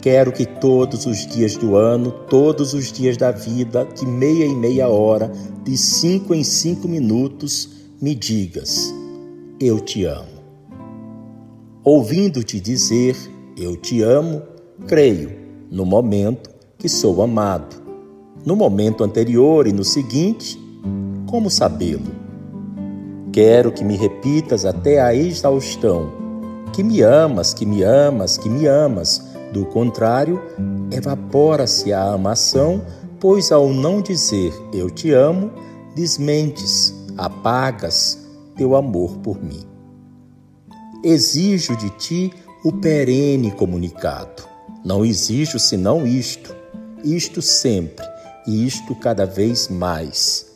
Quero 0.00 0.30
que 0.30 0.46
todos 0.46 1.04
os 1.04 1.26
dias 1.26 1.56
do 1.56 1.74
ano, 1.74 2.12
todos 2.12 2.72
os 2.72 2.92
dias 2.92 3.16
da 3.16 3.32
vida, 3.32 3.84
de 3.84 4.06
meia 4.06 4.44
em 4.44 4.54
meia 4.54 4.88
hora, 4.88 5.32
de 5.64 5.76
cinco 5.76 6.32
em 6.32 6.44
cinco 6.44 6.86
minutos, 6.86 7.68
me 8.00 8.14
digas: 8.14 8.94
Eu 9.58 9.80
te 9.80 10.04
amo. 10.04 10.36
Ouvindo-te 11.82 12.60
dizer 12.60 13.16
eu 13.58 13.76
te 13.76 14.00
amo, 14.02 14.40
Creio, 14.86 15.32
no 15.68 15.84
momento, 15.84 16.48
que 16.78 16.88
sou 16.88 17.22
amado. 17.22 17.74
No 18.44 18.54
momento 18.54 19.02
anterior 19.02 19.66
e 19.66 19.72
no 19.72 19.82
seguinte, 19.82 20.56
como 21.26 21.50
sabê-lo? 21.50 22.14
Quero 23.32 23.72
que 23.72 23.82
me 23.82 23.96
repitas 23.96 24.64
até 24.64 25.00
a 25.00 25.12
exaustão 25.12 26.25
que 26.76 26.84
me 26.84 27.00
amas, 27.00 27.54
que 27.54 27.64
me 27.64 27.82
amas, 27.82 28.36
que 28.36 28.50
me 28.50 28.66
amas. 28.66 29.22
Do 29.50 29.64
contrário, 29.64 30.42
evapora-se 30.92 31.90
a 31.90 32.12
amação, 32.12 32.84
pois 33.18 33.50
ao 33.50 33.72
não 33.72 34.02
dizer 34.02 34.52
eu 34.74 34.90
te 34.90 35.10
amo, 35.10 35.50
desmentes, 35.94 36.94
apagas 37.16 38.18
teu 38.54 38.76
amor 38.76 39.16
por 39.18 39.42
mim. 39.42 39.64
Exijo 41.02 41.74
de 41.76 41.88
ti 41.96 42.32
o 42.62 42.70
perene 42.72 43.50
comunicado 43.52 44.44
não 44.84 45.04
exijo 45.04 45.58
senão 45.58 46.06
isto, 46.06 46.54
isto 47.02 47.40
sempre 47.40 48.06
e 48.46 48.66
isto 48.66 48.94
cada 48.94 49.24
vez 49.24 49.68
mais. 49.68 50.46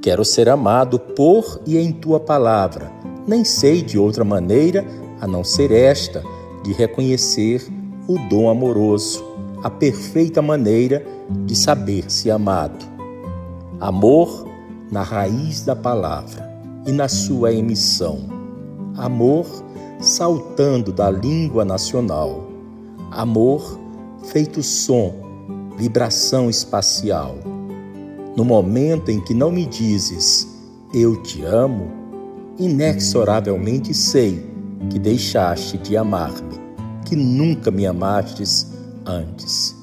Quero 0.00 0.24
ser 0.24 0.48
amado 0.48 0.98
por 1.00 1.60
e 1.66 1.76
em 1.76 1.92
tua 1.92 2.20
palavra. 2.20 2.90
Nem 3.26 3.44
sei 3.44 3.82
de 3.82 3.98
outra 3.98 4.24
maneira 4.24 4.86
a 5.20 5.26
não 5.26 5.42
ser 5.44 5.70
esta, 5.70 6.22
de 6.62 6.72
reconhecer 6.72 7.66
o 8.06 8.18
dom 8.28 8.48
amoroso, 8.48 9.24
a 9.62 9.70
perfeita 9.70 10.40
maneira 10.40 11.04
de 11.44 11.54
saber-se 11.56 12.30
amado. 12.30 12.86
Amor 13.80 14.46
na 14.90 15.02
raiz 15.02 15.64
da 15.64 15.76
palavra 15.76 16.48
e 16.86 16.92
na 16.92 17.08
sua 17.08 17.52
emissão. 17.52 18.20
Amor 18.96 19.46
saltando 20.00 20.92
da 20.92 21.10
língua 21.10 21.64
nacional 21.64 22.48
amor 23.10 23.78
feito 24.24 24.62
som, 24.62 25.14
vibração 25.76 26.50
espacial. 26.50 27.36
No 28.36 28.44
momento 28.44 29.10
em 29.10 29.20
que 29.20 29.34
não 29.34 29.50
me 29.50 29.66
dizes 29.66 30.46
eu 30.94 31.22
te 31.22 31.42
amo, 31.42 31.90
inexoravelmente 32.58 33.92
sei 33.94 34.46
que 34.90 34.98
deixaste 34.98 35.78
de 35.78 35.96
amar-me, 35.96 36.58
que 37.04 37.16
nunca 37.16 37.70
me 37.70 37.86
amastes 37.86 38.72
antes. 39.06 39.76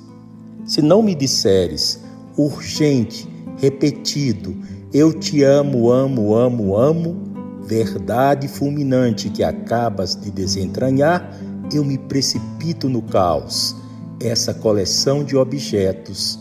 Se 0.66 0.82
não 0.82 1.02
me 1.02 1.14
disseres 1.14 2.04
urgente, 2.38 3.28
repetido, 3.58 4.56
eu 4.94 5.14
te 5.14 5.44
amo, 5.44 5.92
amo, 5.92 6.36
amo, 6.36 6.78
amo, 6.78 7.16
verdade 7.64 8.48
fulminante 8.48 9.30
que 9.30 9.44
acabas 9.44 10.16
de 10.16 10.32
desentranhar, 10.32 11.30
eu 11.74 11.84
me 11.84 11.98
precipito 11.98 12.88
no 12.88 13.02
caos, 13.02 13.76
essa 14.20 14.54
coleção 14.54 15.24
de 15.24 15.36
objetos 15.36 16.40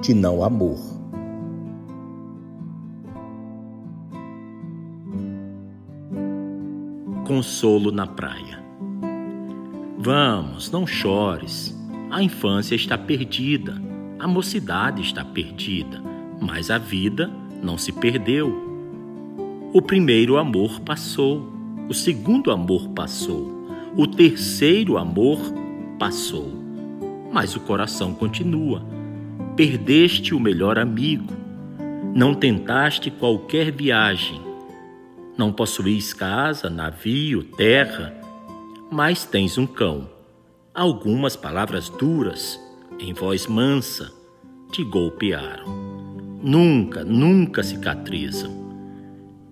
de 0.00 0.14
não 0.14 0.42
amor. 0.42 0.99
Consolo 7.30 7.92
na 7.92 8.08
praia. 8.08 8.60
Vamos, 9.96 10.68
não 10.68 10.84
chores. 10.84 11.72
A 12.10 12.20
infância 12.20 12.74
está 12.74 12.98
perdida, 12.98 13.80
a 14.18 14.26
mocidade 14.26 15.00
está 15.00 15.24
perdida, 15.24 16.02
mas 16.40 16.72
a 16.72 16.78
vida 16.78 17.30
não 17.62 17.78
se 17.78 17.92
perdeu. 17.92 18.52
O 19.72 19.80
primeiro 19.80 20.38
amor 20.38 20.80
passou, 20.80 21.48
o 21.88 21.94
segundo 21.94 22.50
amor 22.50 22.88
passou 22.88 23.60
o 23.96 24.08
terceiro 24.08 24.96
amor 24.96 25.38
passou, 25.98 26.48
mas 27.32 27.54
o 27.54 27.60
coração 27.60 28.12
continua. 28.12 28.82
Perdeste 29.54 30.34
o 30.34 30.40
melhor 30.40 30.78
amigo, 30.80 31.32
não 32.12 32.34
tentaste 32.34 33.08
qualquer 33.08 33.70
viagem, 33.70 34.40
não 35.40 35.54
possuís 35.54 36.12
casa, 36.12 36.68
navio, 36.68 37.42
terra, 37.42 38.14
mas 38.92 39.24
tens 39.24 39.56
um 39.56 39.66
cão. 39.66 40.06
Algumas 40.74 41.34
palavras 41.34 41.88
duras, 41.88 42.60
em 42.98 43.14
voz 43.14 43.46
mansa, 43.46 44.12
te 44.70 44.84
golpearam. 44.84 45.64
Nunca, 46.42 47.02
nunca 47.04 47.62
cicatrizam. 47.62 48.52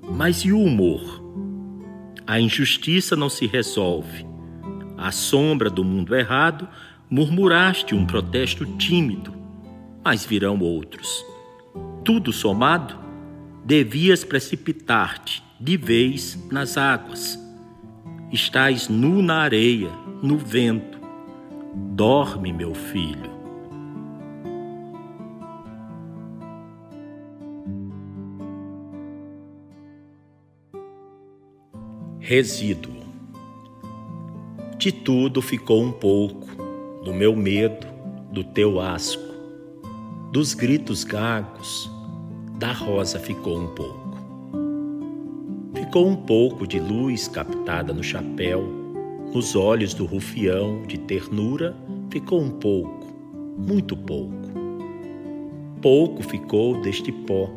Mas 0.03 0.44
e 0.44 0.53
o 0.53 0.61
humor? 0.61 1.24
A 2.27 2.38
injustiça 2.38 3.16
não 3.16 3.31
se 3.31 3.46
resolve. 3.46 4.27
À 4.94 5.11
sombra 5.11 5.70
do 5.70 5.83
mundo 5.83 6.14
errado, 6.14 6.68
murmuraste 7.09 7.94
um 7.94 8.05
protesto 8.05 8.66
tímido, 8.77 9.33
mas 10.05 10.27
virão 10.27 10.61
outros. 10.61 11.24
Tudo 12.05 12.31
somado, 12.31 12.94
devias 13.64 14.22
precipitar-te 14.22 15.47
de 15.61 15.77
vez 15.77 16.38
nas 16.51 16.77
águas. 16.77 17.38
Estás 18.31 18.88
nu 18.88 19.23
na 19.23 19.42
areia, 19.42 19.90
no 20.23 20.38
vento. 20.38 20.99
Dorme, 21.75 22.53
meu 22.53 22.75
filho. 22.75 23.38
Resíduo. 32.21 32.99
De 34.77 34.92
tudo 34.92 35.42
ficou 35.42 35.83
um 35.83 35.90
pouco, 35.90 36.47
do 37.05 37.12
meu 37.12 37.35
medo, 37.35 37.87
do 38.31 38.44
teu 38.44 38.81
asco, 38.81 39.35
dos 40.31 40.55
gritos 40.55 41.03
gagos, 41.03 41.90
da 42.59 42.71
rosa 42.73 43.18
ficou 43.18 43.59
um 43.59 43.66
pouco. 43.75 44.08
Ficou 45.88 46.07
um 46.07 46.16
pouco 46.16 46.66
de 46.66 46.79
luz 46.79 47.29
captada 47.29 47.94
no 47.94 48.03
chapéu, 48.03 48.62
nos 49.33 49.57
olhos 49.57 49.94
do 49.94 50.05
rufião 50.05 50.83
de 50.83 50.98
ternura, 50.98 51.74
ficou 52.11 52.42
um 52.42 52.51
pouco, 52.51 53.07
muito 53.57 53.96
pouco. 53.96 54.51
Pouco 55.81 56.22
ficou 56.22 56.79
deste 56.83 57.11
pó 57.11 57.48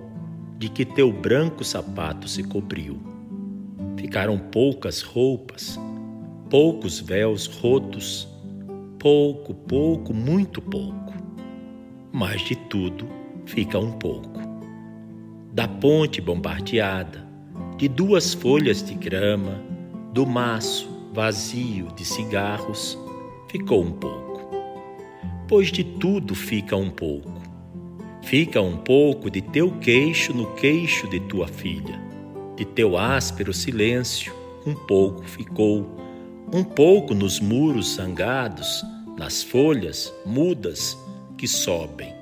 de 0.58 0.70
que 0.70 0.86
teu 0.86 1.12
branco 1.12 1.62
sapato 1.65 2.26
se 2.30 2.41
cobriu 2.41 3.02
Ficaram 3.98 4.38
poucas 4.38 5.02
roupas, 5.02 5.78
poucos 6.50 7.02
véus 7.02 7.48
rotos, 7.48 8.30
pouco, 8.98 9.54
pouco, 9.54 10.13
muito 10.13 10.62
pouco. 10.62 11.13
Mas 12.13 12.39
de 12.44 12.56
tudo 12.56 13.10
fica 13.46 13.78
um 13.78 13.91
pouco. 13.91 14.39
da 15.52 15.67
ponte 15.67 16.22
bombardeada, 16.22 17.30
de 17.82 17.88
duas 17.88 18.32
folhas 18.36 18.84
de 18.84 18.94
grama, 18.94 19.60
do 20.13 20.24
maço 20.24 20.88
vazio 21.12 21.88
de 21.96 22.06
cigarros, 22.06 22.96
ficou 23.48 23.84
um 23.84 23.91
pouco. 23.91 24.39
Pois 25.48 25.72
de 25.72 25.84
tudo 25.84 26.36
fica 26.36 26.78
um 26.78 26.91
pouco. 26.91 27.41
Fica 28.22 28.62
um 28.62 28.78
pouco 28.78 29.32
de 29.32 29.41
teu 29.41 29.72
queixo 29.80 30.32
no 30.32 30.46
queixo 30.54 31.10
de 31.10 31.22
tua 31.22 31.48
filha, 31.48 32.00
de 32.56 32.65
teu 32.65 33.00
áspero 33.00 33.52
silêncio, 33.52 34.32
um 34.63 34.76
pouco 34.76 35.24
ficou, 35.24 35.84
um 36.54 36.63
pouco 36.63 37.15
nos 37.15 37.39
muros 37.39 37.96
zangados, 37.96 38.86
nas 39.17 39.41
folhas 39.41 40.13
mudas 40.24 40.96
que 41.36 41.48
sobem. 41.48 42.13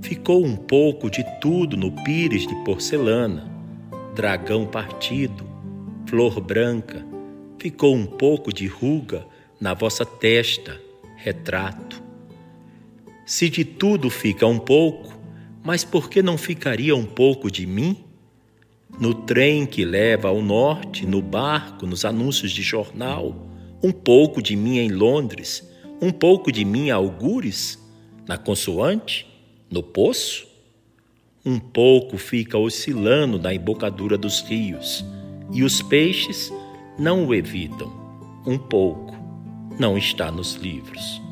Ficou 0.00 0.44
um 0.44 0.54
pouco 0.54 1.10
de 1.10 1.24
tudo 1.40 1.76
no 1.76 1.90
pires 2.04 2.46
de 2.46 2.54
porcelana, 2.64 3.57
dragão 4.18 4.66
partido, 4.66 5.46
flor 6.04 6.40
branca, 6.40 7.06
ficou 7.56 7.94
um 7.94 8.04
pouco 8.04 8.52
de 8.52 8.66
ruga 8.66 9.24
na 9.60 9.74
vossa 9.74 10.04
testa, 10.04 10.76
retrato. 11.14 12.02
Se 13.24 13.48
de 13.48 13.64
tudo 13.64 14.10
fica 14.10 14.44
um 14.44 14.58
pouco, 14.58 15.16
mas 15.62 15.84
por 15.84 16.10
que 16.10 16.20
não 16.20 16.36
ficaria 16.36 16.96
um 16.96 17.04
pouco 17.04 17.48
de 17.48 17.64
mim? 17.64 18.04
No 18.98 19.14
trem 19.14 19.64
que 19.64 19.84
leva 19.84 20.26
ao 20.26 20.42
norte, 20.42 21.06
no 21.06 21.22
barco, 21.22 21.86
nos 21.86 22.04
anúncios 22.04 22.50
de 22.50 22.60
jornal, 22.60 23.48
um 23.80 23.92
pouco 23.92 24.42
de 24.42 24.56
mim 24.56 24.78
em 24.78 24.90
Londres, 24.90 25.62
um 26.02 26.10
pouco 26.10 26.50
de 26.50 26.64
mim 26.64 26.90
a 26.90 26.96
Algures, 26.96 27.78
na 28.26 28.36
consoante, 28.36 29.28
no 29.70 29.80
poço? 29.80 30.47
Um 31.48 31.58
pouco 31.58 32.18
fica 32.18 32.58
oscilando 32.58 33.38
na 33.38 33.54
embocadura 33.54 34.18
dos 34.18 34.42
rios, 34.42 35.02
e 35.50 35.62
os 35.62 35.80
peixes 35.80 36.52
não 36.98 37.26
o 37.26 37.34
evitam. 37.34 37.90
Um 38.46 38.58
pouco 38.58 39.16
não 39.78 39.96
está 39.96 40.30
nos 40.30 40.56
livros. 40.56 41.22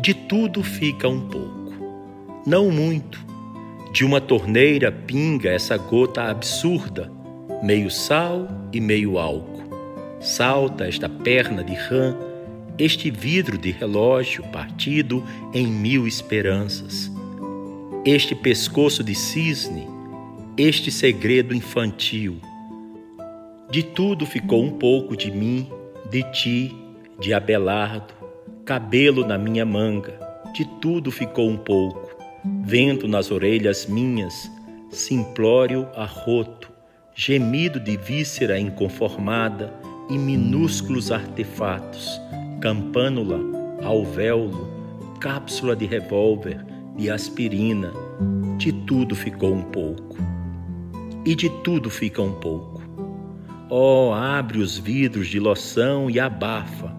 De 0.00 0.14
tudo 0.14 0.62
fica 0.62 1.08
um 1.08 1.22
pouco, 1.22 1.74
não 2.46 2.70
muito. 2.70 3.18
De 3.92 4.04
uma 4.04 4.20
torneira 4.20 4.92
pinga 4.92 5.50
essa 5.50 5.76
gota 5.76 6.30
absurda, 6.30 7.10
meio 7.64 7.90
sal 7.90 8.46
e 8.72 8.80
meio 8.80 9.18
álcool. 9.18 9.64
Salta 10.20 10.86
esta 10.86 11.08
perna 11.08 11.64
de 11.64 11.74
rã, 11.74 12.16
este 12.78 13.10
vidro 13.10 13.58
de 13.58 13.72
relógio 13.72 14.44
partido 14.52 15.24
em 15.52 15.66
mil 15.66 16.06
esperanças. 16.06 17.10
Este 18.04 18.34
pescoço 18.34 19.04
de 19.04 19.14
cisne, 19.14 19.86
este 20.56 20.90
segredo 20.90 21.54
infantil. 21.54 22.40
De 23.70 23.82
tudo 23.82 24.24
ficou 24.24 24.62
um 24.64 24.70
pouco 24.70 25.14
de 25.14 25.30
mim, 25.30 25.68
de 26.10 26.22
ti, 26.32 26.74
de 27.20 27.34
Abelardo, 27.34 28.14
cabelo 28.64 29.26
na 29.26 29.36
minha 29.36 29.66
manga, 29.66 30.18
de 30.54 30.64
tudo 30.80 31.10
ficou 31.10 31.50
um 31.50 31.58
pouco, 31.58 32.16
vento 32.64 33.06
nas 33.06 33.30
orelhas 33.30 33.84
minhas, 33.84 34.50
simplório 34.88 35.86
arroto, 35.94 36.72
gemido 37.14 37.78
de 37.78 37.98
víscera 37.98 38.58
inconformada 38.58 39.74
e 40.08 40.16
minúsculos 40.16 41.12
artefatos, 41.12 42.18
campânula, 42.62 43.38
alvéolo, 43.84 44.70
cápsula 45.20 45.76
de 45.76 45.84
revólver, 45.84 46.69
de 47.00 47.08
aspirina, 47.08 47.94
de 48.58 48.70
tudo 48.84 49.16
ficou 49.16 49.54
um 49.54 49.62
pouco. 49.62 50.18
E 51.24 51.34
de 51.34 51.48
tudo 51.64 51.88
fica 51.88 52.20
um 52.20 52.32
pouco. 52.32 52.82
Oh, 53.70 54.12
abre 54.12 54.58
os 54.58 54.76
vidros 54.76 55.28
de 55.28 55.40
loção 55.40 56.10
e 56.10 56.20
abafa, 56.20 56.94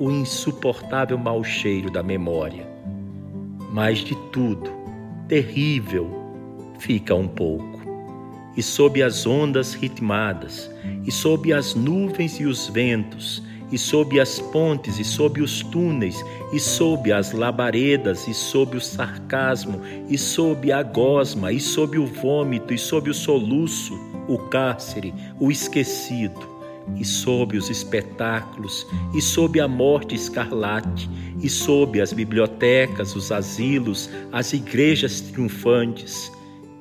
o 0.00 0.10
insuportável 0.10 1.18
mau 1.18 1.44
cheiro 1.44 1.90
da 1.90 2.02
memória. 2.02 2.66
Mas 3.70 3.98
de 3.98 4.14
tudo, 4.32 4.70
terrível, 5.28 6.10
fica 6.78 7.14
um 7.14 7.28
pouco. 7.28 7.82
E 8.56 8.62
sob 8.62 9.02
as 9.02 9.26
ondas 9.26 9.74
ritmadas, 9.74 10.70
e 11.06 11.12
sob 11.12 11.52
as 11.52 11.74
nuvens 11.74 12.40
e 12.40 12.46
os 12.46 12.68
ventos, 12.68 13.42
e 13.72 13.78
sob 13.78 14.20
as 14.20 14.38
pontes, 14.38 14.98
e 14.98 15.04
sob 15.04 15.40
os 15.40 15.62
túneis, 15.62 16.22
e 16.52 16.60
sob 16.60 17.10
as 17.10 17.32
labaredas, 17.32 18.28
e 18.28 18.34
sob 18.34 18.76
o 18.76 18.80
sarcasmo, 18.80 19.80
e 20.08 20.18
sob 20.18 20.70
a 20.70 20.82
gosma, 20.82 21.50
e 21.52 21.58
sob 21.58 21.98
o 21.98 22.06
vômito, 22.06 22.74
e 22.74 22.78
sob 22.78 23.08
o 23.08 23.14
soluço, 23.14 23.98
o 24.28 24.38
cárcere, 24.38 25.14
o 25.40 25.50
esquecido 25.50 26.52
e 26.98 27.04
sob 27.04 27.56
os 27.56 27.70
espetáculos, 27.70 28.86
e 29.14 29.22
sob 29.22 29.60
a 29.60 29.68
morte 29.68 30.14
escarlate, 30.14 31.08
e 31.40 31.48
sob 31.48 32.00
as 32.00 32.12
bibliotecas, 32.12 33.14
os 33.14 33.30
asilos, 33.30 34.10
as 34.32 34.52
igrejas 34.52 35.20
triunfantes, 35.20 36.30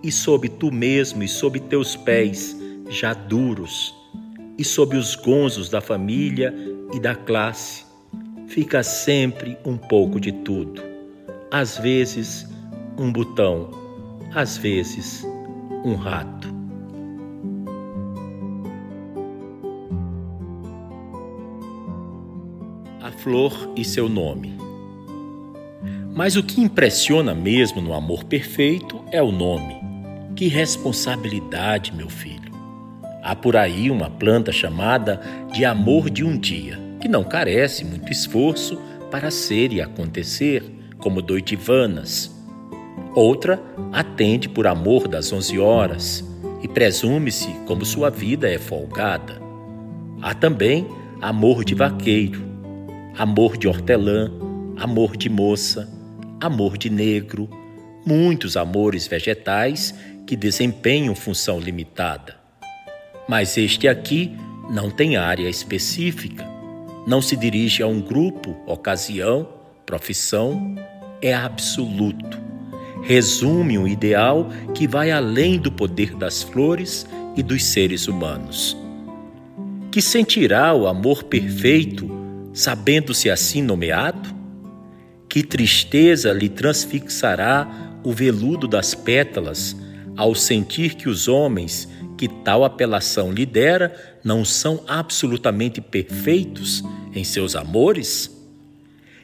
e 0.03 0.11
sob 0.11 0.49
tu 0.49 0.71
mesmo 0.71 1.23
e 1.23 1.27
sob 1.27 1.59
teus 1.59 1.95
pés, 1.95 2.57
já 2.89 3.13
duros, 3.13 3.93
e 4.57 4.63
sob 4.63 4.95
os 4.95 5.15
gonzos 5.15 5.69
da 5.69 5.79
família 5.79 6.53
e 6.93 6.99
da 6.99 7.15
classe, 7.15 7.85
fica 8.47 8.83
sempre 8.83 9.57
um 9.65 9.77
pouco 9.77 10.19
de 10.19 10.31
tudo. 10.31 10.81
Às 11.51 11.77
vezes, 11.77 12.47
um 12.97 13.11
botão, 13.11 13.69
às 14.33 14.57
vezes, 14.57 15.25
um 15.83 15.95
rato. 15.95 16.61
a 23.01 23.11
flor 23.11 23.73
e 23.75 23.83
seu 23.83 24.07
nome. 24.07 24.55
Mas 26.13 26.35
o 26.35 26.43
que 26.43 26.61
impressiona 26.61 27.33
mesmo 27.33 27.81
no 27.81 27.93
amor 27.93 28.23
perfeito 28.23 29.03
é 29.11 29.21
o 29.21 29.31
nome. 29.31 29.75
Que 30.35 30.47
responsabilidade, 30.47 31.93
meu 31.93 32.09
filho. 32.09 32.51
Há 33.23 33.35
por 33.35 33.55
aí 33.55 33.89
uma 33.89 34.09
planta 34.09 34.51
chamada 34.51 35.21
de 35.51 35.65
amor 35.65 36.09
de 36.09 36.23
um 36.23 36.37
dia, 36.37 36.79
que 37.01 37.07
não 37.07 37.23
carece 37.23 37.83
muito 37.83 38.11
esforço 38.11 38.79
para 39.09 39.29
ser 39.31 39.73
e 39.73 39.81
acontecer, 39.81 40.63
como 40.99 41.21
doitivanas. 41.21 42.31
Outra 43.13 43.61
atende 43.91 44.47
por 44.47 44.67
amor 44.67 45.07
das 45.07 45.33
onze 45.33 45.59
horas 45.59 46.23
e 46.61 46.67
presume-se 46.67 47.49
como 47.65 47.83
sua 47.83 48.09
vida 48.09 48.49
é 48.49 48.57
folgada. 48.57 49.41
Há 50.21 50.33
também 50.33 50.87
amor 51.19 51.65
de 51.65 51.73
vaqueiro, 51.73 52.41
amor 53.17 53.57
de 53.57 53.67
hortelã, 53.67 54.31
amor 54.77 55.17
de 55.17 55.27
moça, 55.27 55.91
amor 56.39 56.77
de 56.77 56.89
negro, 56.89 57.49
muitos 58.05 58.55
amores 58.55 59.07
vegetais 59.07 59.93
que 60.25 60.35
desempenham 60.35 61.15
função 61.15 61.59
limitada. 61.59 62.35
Mas 63.27 63.57
este 63.57 63.87
aqui 63.87 64.35
não 64.69 64.89
tem 64.89 65.17
área 65.17 65.49
específica, 65.49 66.50
não 67.05 67.21
se 67.21 67.35
dirige 67.35 67.81
a 67.81 67.87
um 67.87 67.99
grupo, 67.99 68.55
ocasião, 68.65 69.47
profissão, 69.85 70.75
é 71.21 71.33
absoluto. 71.33 72.39
Resume 73.03 73.77
um 73.77 73.87
ideal 73.87 74.49
que 74.75 74.87
vai 74.87 75.11
além 75.11 75.59
do 75.59 75.71
poder 75.71 76.15
das 76.15 76.43
flores 76.43 77.05
e 77.35 77.41
dos 77.41 77.63
seres 77.63 78.07
humanos. 78.07 78.77
Que 79.91 80.01
sentirá 80.01 80.73
o 80.73 80.87
amor 80.87 81.23
perfeito 81.23 82.09
sabendo-se 82.53 83.29
assim 83.29 83.61
nomeado? 83.61 84.29
Que 85.27 85.43
tristeza 85.43 86.31
lhe 86.31 86.49
transfixará 86.49 87.67
o 88.03 88.11
veludo 88.11 88.67
das 88.67 88.93
pétalas 88.93 89.75
ao 90.15 90.35
sentir 90.35 90.95
que 90.95 91.09
os 91.09 91.27
homens 91.27 91.87
que 92.21 92.27
tal 92.27 92.63
apelação 92.63 93.31
lhe 93.31 93.47
dera 93.47 93.95
não 94.23 94.45
são 94.45 94.83
absolutamente 94.87 95.81
perfeitos 95.81 96.83
em 97.15 97.23
seus 97.23 97.55
amores? 97.55 98.29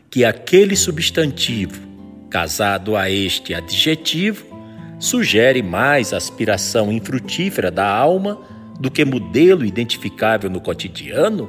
Que 0.10 0.26
aquele 0.26 0.76
substantivo, 0.76 1.80
casado 2.28 2.96
a 2.96 3.08
este 3.08 3.54
adjetivo, 3.54 4.48
sugere 4.98 5.62
mais 5.62 6.12
aspiração 6.12 6.92
infrutífera 6.92 7.70
da 7.70 7.88
alma 7.88 8.42
do 8.80 8.90
que 8.90 9.06
modelo 9.06 9.64
identificável 9.64 10.50
no 10.50 10.60
cotidiano? 10.60 11.48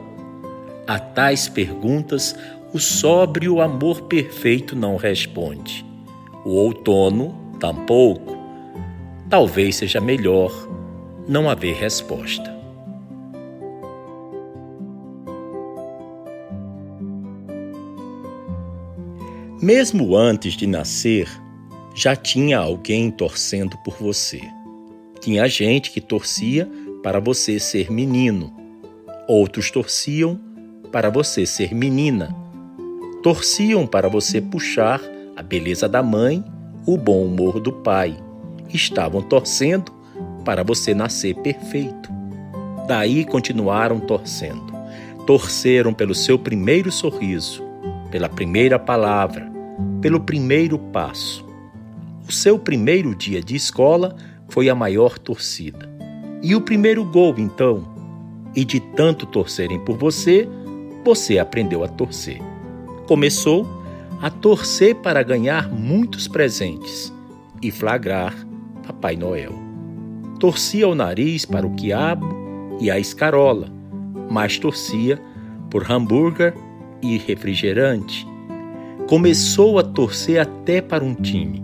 A 0.87 0.99
tais 0.99 1.49
perguntas, 1.49 2.37
o 2.75 2.79
sóbrio 2.79 3.63
amor 3.63 4.03
perfeito 4.03 4.77
não 4.77 4.97
responde. 4.97 5.83
O 6.45 6.51
outono, 6.51 7.55
tampouco. 7.59 8.37
Talvez 9.31 9.77
seja 9.77 9.99
melhor 9.99 10.77
não 11.29 11.51
haver 11.51 11.75
resposta. 11.75 12.57
Mesmo 19.61 20.17
antes 20.17 20.55
de 20.55 20.67
nascer, 20.67 21.29
já 21.95 22.17
tinha 22.17 22.59
alguém 22.59 23.11
torcendo 23.11 23.77
por 23.85 23.97
você. 23.97 24.41
Tinha 25.21 25.47
gente 25.49 25.91
que 25.91 26.01
torcia 26.01 26.67
para 27.03 27.21
você 27.21 27.59
ser 27.61 27.91
menino, 27.91 28.57
outros 29.29 29.71
torciam 29.71 30.41
para 30.91 31.11
você 31.11 31.45
ser 31.45 31.75
menina, 31.75 32.35
torciam 33.23 33.87
para 33.87 34.09
você 34.09 34.41
puxar 34.41 35.03
a 35.37 35.43
beleza 35.43 35.89
da 35.89 36.03
mãe, 36.03 36.43
o 36.87 36.97
bom 36.97 37.25
humor 37.25 37.61
do 37.61 37.73
pai, 37.73 38.17
estavam 38.73 39.21
torcendo 39.21 39.98
para 40.45 40.63
você 40.63 40.95
nascer 40.95 41.35
perfeito. 41.37 42.11
Daí 42.87 43.25
continuaram 43.25 44.01
torcendo. 44.01 44.73
Torceram 45.27 45.93
pelo 45.93 46.15
seu 46.15 46.39
primeiro 46.39 46.91
sorriso, 46.91 47.63
pela 48.11 48.29
primeira 48.29 48.79
palavra, 48.79 49.51
pelo 50.01 50.21
primeiro 50.21 50.79
passo. 50.79 51.47
O 52.27 52.33
seu 52.33 52.59
primeiro 52.59 53.15
dia 53.15 53.43
de 53.43 53.55
escola 53.55 54.17
foi 54.49 54.69
a 54.69 54.75
maior 54.75 55.19
torcida. 55.19 55.89
E 56.43 56.55
o 56.55 56.61
primeiro 56.61 57.05
gol, 57.05 57.35
então? 57.37 57.85
E 58.55 58.65
de 58.65 58.81
tanto 58.81 59.27
torcerem 59.27 59.79
por 59.85 59.97
você, 59.97 60.49
você 61.05 61.39
aprendeu 61.39 61.85
a 61.85 61.89
torcer. 61.89 62.41
Começou 63.07 63.67
a 64.21 64.31
torcer 64.31 64.95
para 64.97 65.23
ganhar 65.23 65.69
muitos 65.69 66.27
presentes 66.27 67.13
e 67.63 67.71
flagrar 67.71 68.35
Papai 68.87 69.17
Noel. 69.17 69.68
Torcia 70.39 70.87
o 70.87 70.95
nariz 70.95 71.45
para 71.45 71.67
o 71.67 71.75
quiabo 71.75 72.79
e 72.81 72.91
a 72.93 72.99
escarola, 72.99 73.69
mas 74.31 74.57
torcia 74.57 75.21
por 75.69 75.91
hambúrguer 75.91 76.55
e 77.03 77.19
refrigerante. 77.19 78.27
Começou 79.09 79.81
a 79.81 79.83
torcer 79.83 80.41
até 80.41 80.81
para 80.81 81.03
um 81.03 81.15
time. 81.15 81.61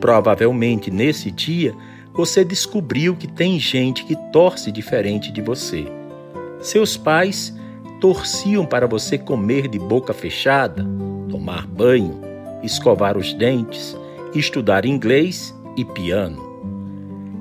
Provavelmente 0.00 0.90
nesse 0.90 1.30
dia 1.30 1.74
você 2.14 2.42
descobriu 2.42 3.14
que 3.14 3.26
tem 3.26 3.60
gente 3.60 4.04
que 4.06 4.16
torce 4.32 4.72
diferente 4.72 5.30
de 5.30 5.42
você. 5.42 5.84
Seus 6.60 6.96
pais 6.96 7.54
torciam 8.00 8.64
para 8.64 8.86
você 8.86 9.18
comer 9.18 9.68
de 9.68 9.78
boca 9.78 10.14
fechada, 10.14 10.86
tomar 11.28 11.66
banho, 11.66 12.18
escovar 12.62 13.18
os 13.18 13.34
dentes, 13.34 13.94
estudar 14.34 14.86
inglês 14.86 15.54
e 15.76 15.84
piano. 15.84 16.42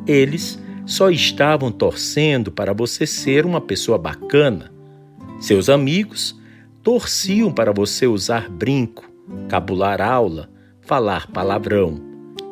Eles 0.05 0.64
só 0.85 1.09
estavam 1.09 1.71
torcendo 1.71 2.51
para 2.51 2.73
você 2.73 3.05
ser 3.07 3.45
uma 3.45 3.59
pessoa 3.59 3.97
bacana. 3.97 4.71
Seus 5.39 5.69
amigos 5.69 6.39
torciam 6.83 7.51
para 7.51 7.71
você 7.71 8.05
usar 8.05 8.49
brinco, 8.49 9.09
cabular 9.49 10.01
aula, 10.01 10.49
falar 10.81 11.27
palavrão. 11.27 11.99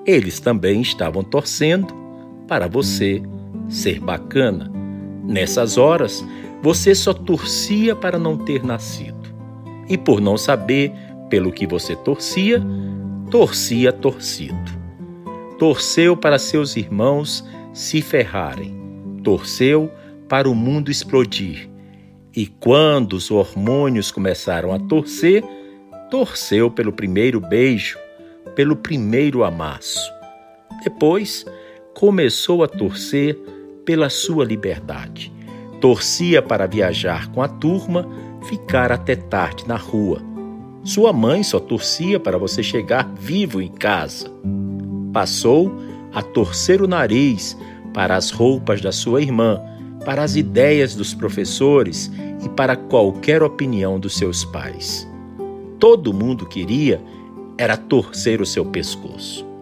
Eles 0.06 0.40
também 0.40 0.82
estavam 0.82 1.24
torcendo 1.24 1.94
para 2.48 2.68
você 2.68 3.22
ser 3.70 4.00
bacana. 4.00 4.72
Nessas 5.24 5.78
horas, 5.78 6.26
você 6.62 6.94
só 6.94 7.14
torcia 7.14 7.96
para 7.96 8.18
não 8.18 8.38
ter 8.38 8.64
nascido. 8.64 9.34
E 9.88 9.98
por 9.98 10.20
não 10.20 10.38
saber 10.38 10.92
pelo 11.30 11.52
que 11.52 11.68
você 11.68 11.96
torcia, 11.96 12.62
torcia 13.30 13.94
torcido. 13.94 14.84
Torceu 15.58 16.18
para 16.18 16.38
seus 16.40 16.76
irmãos 16.76 17.46
se 17.74 18.02
ferrarem. 18.02 18.74
Torceu 19.24 19.92
para 20.30 20.50
o 20.50 20.56
mundo 20.56 20.92
explodir. 20.92 21.70
E 22.36 22.48
quando 22.48 23.14
os 23.14 23.30
hormônios 23.30 24.12
começaram 24.12 24.74
a 24.74 24.80
torcer, 24.80 25.44
torceu 26.10 26.72
pelo 26.72 26.92
primeiro 26.92 27.40
beijo, 27.40 27.98
pelo 28.56 28.76
primeiro 28.76 29.44
amasso. 29.44 30.12
Depois, 30.84 31.46
começou 31.94 32.64
a 32.64 32.68
torcer 32.68 33.38
pela 33.86 34.10
sua 34.10 34.46
liberdade. 34.46 35.32
Torcia 35.80 36.42
para 36.42 36.66
viajar 36.66 37.30
com 37.32 37.42
a 37.42 37.48
turma, 37.48 38.08
ficar 38.48 38.92
até 38.92 39.16
tarde 39.16 39.68
na 39.68 39.76
rua. 39.76 40.22
Sua 40.84 41.14
mãe 41.14 41.44
só 41.44 41.60
torcia 41.60 42.20
para 42.20 42.38
você 42.38 42.62
chegar 42.62 43.10
vivo 43.16 43.62
em 43.62 43.70
casa. 43.70 44.32
Passou 45.14 45.72
a 46.14 46.22
torcer 46.22 46.82
o 46.82 46.88
nariz 46.88 47.58
para 47.94 48.16
as 48.16 48.32
roupas 48.32 48.82
da 48.82 48.92
sua 48.92 49.22
irmã, 49.22 49.62
para 50.06 50.24
as 50.24 50.36
ideias 50.36 50.96
dos 50.96 51.14
professores 51.14 52.12
e 52.44 52.50
para 52.50 52.76
qualquer 52.76 53.42
opinião 53.42 54.00
dos 54.00 54.18
seus 54.18 54.44
pais. 54.46 55.08
Todo 55.80 56.14
mundo 56.14 56.46
queria 56.46 57.02
era 57.58 57.78
torcer 57.78 58.42
o 58.42 58.46
seu 58.46 58.66
pescoço 58.66 59.54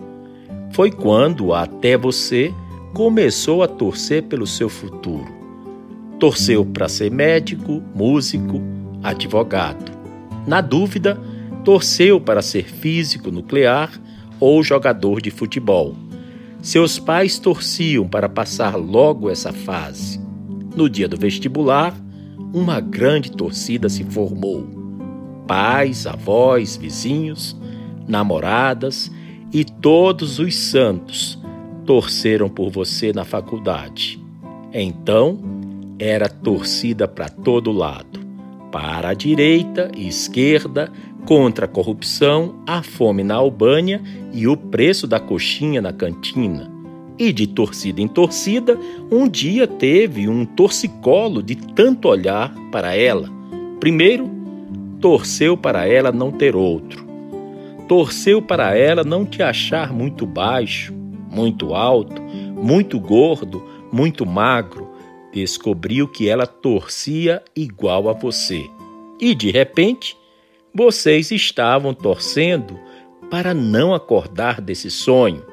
foi 0.71 0.89
quando 0.91 1.53
até 1.53 1.97
você 1.97 2.53
começou 2.93 3.61
a 3.61 3.67
torcer 3.67 4.23
pelo 4.23 4.47
seu 4.47 4.69
futuro. 4.69 5.27
Torceu 6.19 6.65
para 6.65 6.87
ser 6.87 7.11
médico, 7.11 7.81
músico, 7.93 8.61
advogado. 9.03 9.91
Na 10.47 10.61
dúvida, 10.61 11.19
torceu 11.63 12.19
para 12.19 12.41
ser 12.41 12.63
físico 12.63 13.31
nuclear 13.31 13.91
ou 14.39 14.63
jogador 14.63 15.21
de 15.21 15.29
futebol. 15.29 15.95
Seus 16.61 16.99
pais 16.99 17.39
torciam 17.39 18.07
para 18.07 18.29
passar 18.29 18.75
logo 18.75 19.29
essa 19.29 19.51
fase. 19.51 20.21
No 20.75 20.87
dia 20.87 21.07
do 21.07 21.17
vestibular, 21.17 21.95
uma 22.53 22.79
grande 22.79 23.31
torcida 23.31 23.89
se 23.89 24.03
formou. 24.03 24.67
Pais, 25.47 26.05
avós, 26.05 26.77
vizinhos, 26.77 27.59
namoradas 28.07 29.11
e 29.51 29.65
todos 29.65 30.37
os 30.37 30.55
santos 30.55 31.39
torceram 31.85 32.47
por 32.47 32.69
você 32.69 33.11
na 33.11 33.25
faculdade. 33.25 34.23
Então, 34.71 35.39
era 35.97 36.29
torcida 36.29 37.07
para 37.07 37.27
todo 37.27 37.71
lado 37.71 38.21
para 38.71 39.09
a 39.09 39.13
direita 39.13 39.91
e 39.95 40.07
esquerda, 40.07 40.91
contra 41.25 41.65
a 41.65 41.67
corrupção, 41.67 42.55
a 42.67 42.81
fome 42.83 43.23
na 43.23 43.35
Albânia 43.35 44.01
e 44.33 44.47
o 44.47 44.57
preço 44.57 45.07
da 45.07 45.19
coxinha 45.19 45.81
na 45.81 45.93
cantina. 45.93 46.71
E 47.17 47.31
de 47.31 47.47
torcida 47.47 48.01
em 48.01 48.07
torcida, 48.07 48.77
um 49.11 49.27
dia 49.27 49.67
teve 49.67 50.27
um 50.27 50.45
torcicolo 50.45 51.43
de 51.43 51.55
tanto 51.55 52.07
olhar 52.07 52.53
para 52.71 52.95
ela. 52.95 53.29
Primeiro, 53.79 54.29
torceu 54.99 55.55
para 55.55 55.87
ela 55.87 56.11
não 56.11 56.31
ter 56.31 56.55
outro 56.55 57.11
torceu 57.91 58.41
para 58.41 58.73
ela 58.73 59.03
não 59.03 59.25
te 59.25 59.43
achar 59.43 59.91
muito 59.91 60.25
baixo, 60.25 60.93
muito 61.29 61.73
alto, 61.73 62.21
muito 62.21 62.97
gordo, 62.97 63.61
muito 63.91 64.25
magro. 64.25 64.87
Descobriu 65.33 66.07
que 66.07 66.29
ela 66.29 66.47
torcia 66.47 67.43
igual 67.53 68.07
a 68.07 68.13
você. 68.13 68.65
E 69.19 69.35
de 69.35 69.51
repente, 69.51 70.15
vocês 70.73 71.31
estavam 71.31 71.93
torcendo 71.93 72.79
para 73.29 73.53
não 73.53 73.93
acordar 73.93 74.61
desse 74.61 74.89
sonho. 74.89 75.43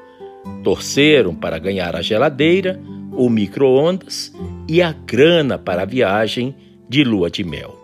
Torceram 0.63 1.35
para 1.35 1.59
ganhar 1.59 1.95
a 1.95 2.01
geladeira, 2.01 2.79
o 3.11 3.29
micro-ondas 3.29 4.33
e 4.67 4.81
a 4.81 4.91
grana 4.91 5.57
para 5.57 5.83
a 5.83 5.85
viagem 5.85 6.55
de 6.87 7.03
lua 7.03 7.29
de 7.29 7.43
mel. 7.43 7.77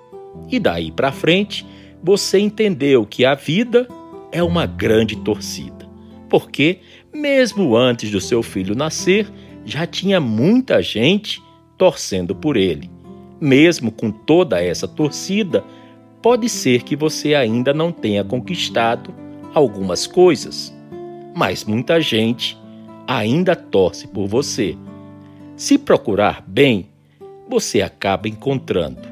E 0.50 0.60
daí 0.60 0.92
para 0.92 1.12
frente, 1.12 1.66
você 2.02 2.40
entendeu 2.40 3.06
que 3.06 3.26
a 3.26 3.36
vida 3.36 3.88
é 4.32 4.44
uma 4.44 4.66
grande 4.66 5.16
torcida, 5.18 5.88
porque, 6.30 6.80
mesmo 7.14 7.76
antes 7.76 8.12
do 8.12 8.22
seu 8.22 8.44
filho 8.44 8.76
nascer, 8.76 9.28
já 9.66 9.88
tinha 9.88 10.20
muita 10.20 10.82
gente 10.82 11.42
torcendo 11.78 12.36
por 12.36 12.58
ele. 12.58 12.90
Mesmo 13.42 13.92
com 13.92 14.12
toda 14.12 14.62
essa 14.62 14.88
torcida, 14.88 15.64
pode 16.26 16.50
ser 16.50 16.82
que 16.82 16.96
você 16.96 17.36
ainda 17.36 17.72
não 17.72 17.92
tenha 17.92 18.24
conquistado 18.24 19.14
algumas 19.54 20.08
coisas, 20.08 20.76
mas 21.36 21.64
muita 21.64 22.02
gente 22.02 22.58
ainda 23.08 23.56
torce 23.56 24.08
por 24.08 24.26
você. 24.26 24.76
Se 25.56 25.78
procurar 25.78 26.44
bem, 26.48 26.90
você 27.48 27.80
acaba 27.84 28.28
encontrando 28.28 29.08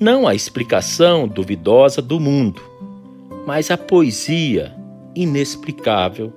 não 0.00 0.26
a 0.26 0.34
explicação 0.34 1.28
duvidosa 1.28 2.02
do 2.02 2.18
mundo, 2.18 2.60
mas 3.46 3.70
a 3.70 3.78
poesia 3.78 4.74
inexplicável 5.14 6.32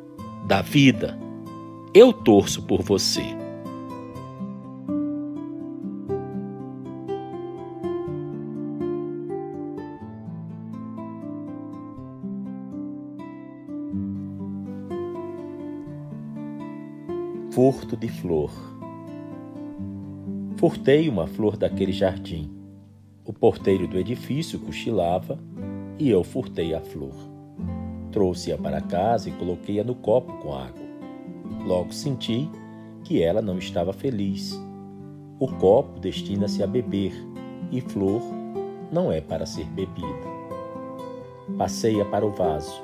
da 0.45 0.61
vida. 0.61 1.17
Eu 1.91 2.13
torço 2.13 2.61
por 2.61 2.83
você. 2.83 3.42
Furto 17.63 17.95
de 17.95 18.09
flor. 18.09 18.51
Furtei 20.57 21.07
uma 21.07 21.27
flor 21.27 21.55
daquele 21.55 21.93
jardim. 21.93 22.51
O 23.23 23.31
porteiro 23.31 23.87
do 23.87 23.97
edifício 23.97 24.59
cochilava 24.59 25.39
e 25.97 26.09
eu 26.09 26.25
furtei 26.25 26.73
a 26.73 26.81
flor. 26.81 27.15
Trouxe-a 28.11 28.57
para 28.57 28.81
casa 28.81 29.29
e 29.29 29.31
coloquei-a 29.31 29.81
no 29.81 29.95
copo 29.95 30.33
com 30.39 30.53
água. 30.53 30.83
Logo 31.65 31.93
senti 31.93 32.49
que 33.01 33.23
ela 33.23 33.41
não 33.41 33.57
estava 33.57 33.93
feliz. 33.93 34.61
O 35.39 35.47
copo 35.47 36.01
destina-se 36.01 36.61
a 36.61 36.67
beber 36.67 37.13
e 37.71 37.79
flor 37.79 38.21
não 38.91 39.09
é 39.09 39.21
para 39.21 39.45
ser 39.45 39.67
bebida. 39.67 40.27
Passei-a 41.57 42.03
para 42.03 42.25
o 42.25 42.31
vaso 42.31 42.83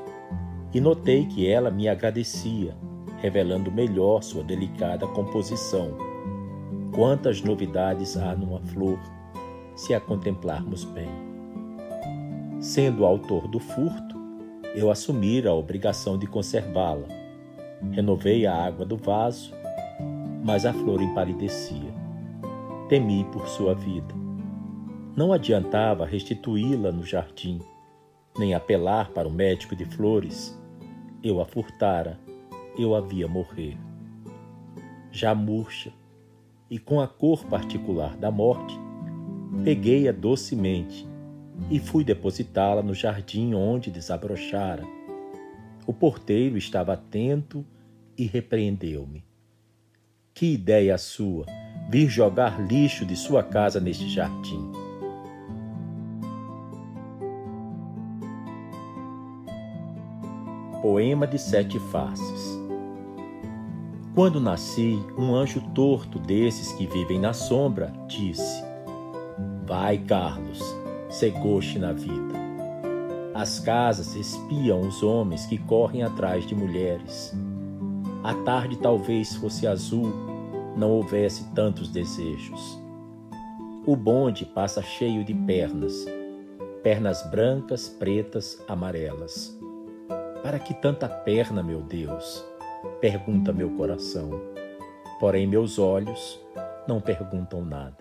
e 0.73 0.80
notei 0.80 1.25
que 1.25 1.49
ela 1.49 1.69
me 1.69 1.89
agradecia, 1.89 2.77
revelando 3.22 3.72
melhor 3.72 4.24
sua 4.24 4.43
delicada 4.43 5.07
composição. 5.07 5.97
Quantas 6.93 7.41
novidades 7.41 8.17
há 8.17 8.36
numa 8.36 8.59
flor, 8.61 8.99
se 9.76 9.93
a 9.93 9.99
contemplarmos 9.99 10.84
bem. 10.86 11.09
Sendo 12.59 13.05
autor 13.05 13.47
do 13.47 13.59
furto, 13.59 14.20
eu 14.76 14.91
assumi 14.91 15.45
a 15.47 15.53
obrigação 15.53 16.17
de 16.17 16.28
conservá-la. 16.28 17.07
Renovei 17.91 18.45
a 18.45 18.53
água 18.53 18.86
do 18.86 18.97
vaso, 18.97 19.53
mas 20.43 20.65
a 20.65 20.74
flor 20.74 21.01
empalidecia. 21.01 21.93
Temi 22.89 23.24
por 23.26 23.47
sua 23.47 23.74
vida. 23.74 24.13
Não 25.15 25.32
adiantava 25.32 26.05
restituí-la 26.05 26.91
no 26.91 27.03
jardim, 27.03 27.59
nem 28.38 28.53
apelar 28.53 29.11
para 29.11 29.28
o 29.28 29.32
médico 29.32 29.76
de 29.76 29.86
flores. 29.86 30.57
Eu 31.24 31.41
a 31.41 31.45
furtara, 31.45 32.20
eu 32.78 32.95
a 32.95 33.01
via 33.01 33.28
morrer. 33.28 33.78
Já 35.11 35.34
murcha, 35.34 35.91
e 36.70 36.78
com 36.78 36.99
a 36.99 37.07
cor 37.07 37.45
particular 37.45 38.15
da 38.15 38.30
morte, 38.30 38.80
peguei-a 39.63 40.11
docemente 40.11 41.07
e 41.70 41.80
fui 41.80 42.03
depositá-la 42.03 42.84
no 42.84 42.93
jardim 42.93 43.53
onde 43.53 43.89
desabrochara. 43.89 44.84
O 45.88 45.93
porteiro 45.93 46.57
estava 46.57 46.93
atento 46.93 47.65
e 48.17 48.26
repreendeu-me. 48.26 49.26
Que 50.34 50.53
ideia 50.53 50.97
sua, 50.97 51.45
vir 51.89 52.07
jogar 52.07 52.61
lixo 52.65 53.05
de 53.05 53.15
sua 53.15 53.41
casa 53.41 53.80
neste 53.80 54.07
jardim. 54.07 54.72
Poema 60.82 61.28
de 61.28 61.38
Sete 61.38 61.78
Faces 61.80 62.59
Quando 64.20 64.41
nasci, 64.41 65.01
um 65.17 65.34
anjo 65.34 65.61
torto 65.74 66.20
desses 66.20 66.74
que 66.74 66.86
vivem 66.86 67.17
na 67.17 67.32
sombra 67.32 67.93
disse: 68.05 68.61
Vai, 69.65 69.97
Carlos, 69.97 70.59
cegoste 71.07 71.80
na 71.80 71.93
vida. 71.93 72.36
As 73.34 73.61
casas 73.61 74.17
espiam 74.17 74.82
os 74.82 75.01
homens 75.01 75.45
que 75.45 75.57
correm 75.57 76.03
atrás 76.03 76.45
de 76.45 76.53
mulheres. 76.53 77.34
A 78.22 78.34
tarde 78.43 78.76
talvez 78.76 79.36
fosse 79.38 79.65
azul, 79.65 80.11
não 80.76 80.91
houvesse 80.91 81.49
tantos 81.53 81.88
desejos. 81.88 82.78
O 83.86 83.95
bonde 83.95 84.43
passa 84.43 84.82
cheio 84.82 85.24
de 85.24 85.34
pernas, 85.34 86.05
pernas 86.84 87.26
brancas, 87.32 87.88
pretas, 87.88 88.61
amarelas. 88.67 89.57
Para 90.43 90.59
que 90.59 90.74
tanta 90.74 91.07
perna, 91.07 91.63
meu 91.63 91.82
Deus? 91.82 92.49
Pergunta 93.01 93.51
meu 93.51 93.69
coração. 93.71 94.30
Porém, 95.19 95.45
meus 95.45 95.77
olhos 95.77 96.39
não 96.88 97.01
perguntam 97.01 97.63
nada. 97.63 97.97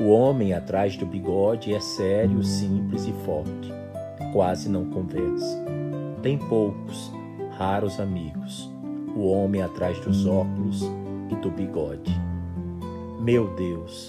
O 0.00 0.10
homem 0.10 0.52
atrás 0.52 0.96
do 0.96 1.06
bigode 1.06 1.72
é 1.72 1.80
sério, 1.80 2.42
simples 2.42 3.06
e 3.06 3.12
forte. 3.24 3.72
Quase 4.32 4.68
não 4.68 4.90
conversa. 4.90 5.64
Tem 6.22 6.36
poucos, 6.36 7.12
raros 7.56 8.00
amigos. 8.00 8.68
O 9.16 9.28
homem 9.28 9.62
atrás 9.62 9.98
dos 10.00 10.26
óculos 10.26 10.82
e 11.30 11.36
do 11.36 11.50
bigode. 11.50 12.12
Meu 13.20 13.54
Deus, 13.54 14.08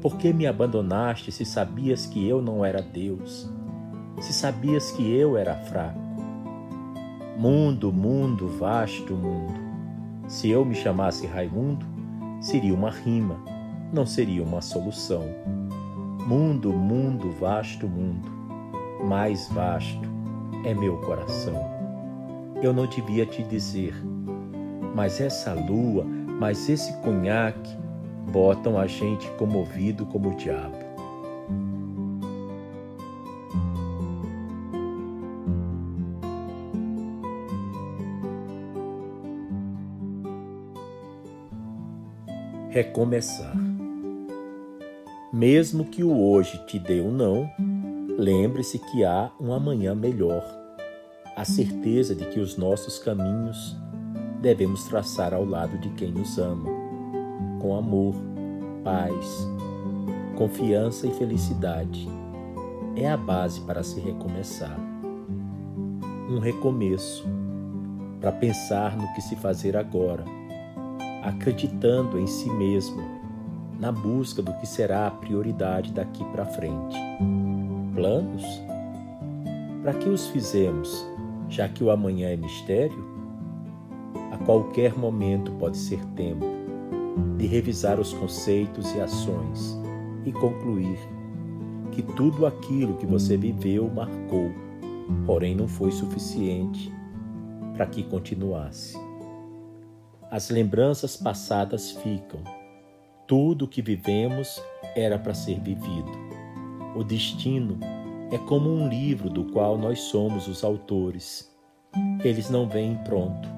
por 0.00 0.16
que 0.16 0.32
me 0.32 0.46
abandonaste 0.46 1.30
se 1.30 1.44
sabias 1.44 2.06
que 2.06 2.26
eu 2.26 2.40
não 2.40 2.64
era 2.64 2.80
Deus? 2.80 3.50
Se 4.20 4.32
sabias 4.32 4.90
que 4.92 5.14
eu 5.14 5.36
era 5.36 5.54
fraco? 5.54 6.03
Mundo, 7.36 7.92
mundo, 7.92 8.46
vasto 8.46 9.12
mundo. 9.12 9.54
Se 10.28 10.48
eu 10.50 10.64
me 10.64 10.72
chamasse 10.72 11.26
Raimundo, 11.26 11.84
seria 12.40 12.72
uma 12.72 12.90
rima, 12.90 13.36
não 13.92 14.06
seria 14.06 14.40
uma 14.40 14.60
solução. 14.60 15.24
Mundo, 16.28 16.72
mundo, 16.72 17.32
vasto 17.32 17.88
mundo. 17.88 18.30
Mais 19.04 19.48
vasto 19.48 20.08
é 20.64 20.72
meu 20.72 20.96
coração. 20.98 21.56
Eu 22.62 22.72
não 22.72 22.86
devia 22.86 23.26
te 23.26 23.42
dizer, 23.42 23.94
mas 24.94 25.20
essa 25.20 25.52
lua, 25.54 26.04
mas 26.38 26.68
esse 26.68 26.92
conhaque 27.02 27.76
botam 28.32 28.78
a 28.78 28.86
gente 28.86 29.28
comovido 29.32 30.06
como 30.06 30.30
o 30.30 30.36
diabo. 30.36 30.83
Recomeçar. 42.74 43.54
Mesmo 45.32 45.84
que 45.84 46.02
o 46.02 46.28
hoje 46.28 46.58
te 46.66 46.76
dê 46.76 47.00
um 47.00 47.12
não, 47.12 47.48
lembre-se 48.18 48.80
que 48.80 49.04
há 49.04 49.30
um 49.40 49.52
amanhã 49.52 49.94
melhor. 49.94 50.44
A 51.36 51.44
certeza 51.44 52.16
de 52.16 52.24
que 52.26 52.40
os 52.40 52.56
nossos 52.56 52.98
caminhos 52.98 53.76
devemos 54.40 54.88
traçar 54.88 55.32
ao 55.32 55.44
lado 55.44 55.78
de 55.78 55.88
quem 55.90 56.10
nos 56.10 56.36
ama, 56.36 56.68
com 57.62 57.76
amor, 57.76 58.16
paz, 58.82 59.46
confiança 60.36 61.06
e 61.06 61.14
felicidade. 61.14 62.08
É 62.96 63.08
a 63.08 63.16
base 63.16 63.60
para 63.60 63.84
se 63.84 64.00
recomeçar. 64.00 64.76
Um 66.28 66.40
recomeço 66.40 67.24
para 68.20 68.32
pensar 68.32 68.96
no 68.96 69.14
que 69.14 69.22
se 69.22 69.36
fazer 69.36 69.76
agora 69.76 70.24
acreditando 71.24 72.18
em 72.18 72.26
si 72.26 72.50
mesmo, 72.50 73.02
na 73.80 73.90
busca 73.90 74.42
do 74.42 74.52
que 74.58 74.66
será 74.66 75.06
a 75.06 75.10
prioridade 75.10 75.92
daqui 75.92 76.22
para 76.26 76.44
frente. 76.44 76.96
Planos? 77.94 78.44
Para 79.82 79.94
que 79.94 80.08
os 80.08 80.28
fizemos, 80.28 81.06
já 81.48 81.68
que 81.68 81.82
o 81.82 81.90
amanhã 81.90 82.28
é 82.28 82.36
mistério? 82.36 83.04
A 84.32 84.36
qualquer 84.38 84.96
momento 84.96 85.50
pode 85.52 85.78
ser 85.78 86.04
tempo 86.14 86.44
de 87.38 87.46
revisar 87.46 87.98
os 87.98 88.12
conceitos 88.12 88.94
e 88.94 89.00
ações 89.00 89.78
e 90.24 90.32
concluir 90.32 90.98
que 91.92 92.02
tudo 92.02 92.44
aquilo 92.44 92.96
que 92.96 93.06
você 93.06 93.36
viveu 93.36 93.88
marcou, 93.88 94.50
porém 95.24 95.54
não 95.54 95.68
foi 95.68 95.90
suficiente 95.90 96.92
para 97.74 97.86
que 97.86 98.02
continuasse. 98.02 99.03
As 100.34 100.50
lembranças 100.50 101.16
passadas 101.16 101.92
ficam. 101.92 102.40
Tudo 103.24 103.66
o 103.66 103.68
que 103.68 103.80
vivemos 103.80 104.60
era 104.96 105.16
para 105.16 105.32
ser 105.32 105.60
vivido. 105.60 106.10
O 106.96 107.04
destino 107.04 107.78
é 108.32 108.38
como 108.38 108.68
um 108.68 108.88
livro 108.88 109.30
do 109.30 109.44
qual 109.52 109.78
nós 109.78 110.00
somos 110.00 110.48
os 110.48 110.64
autores. 110.64 111.48
Eles 112.24 112.50
não 112.50 112.68
vêm 112.68 112.96
pronto. 113.04 113.48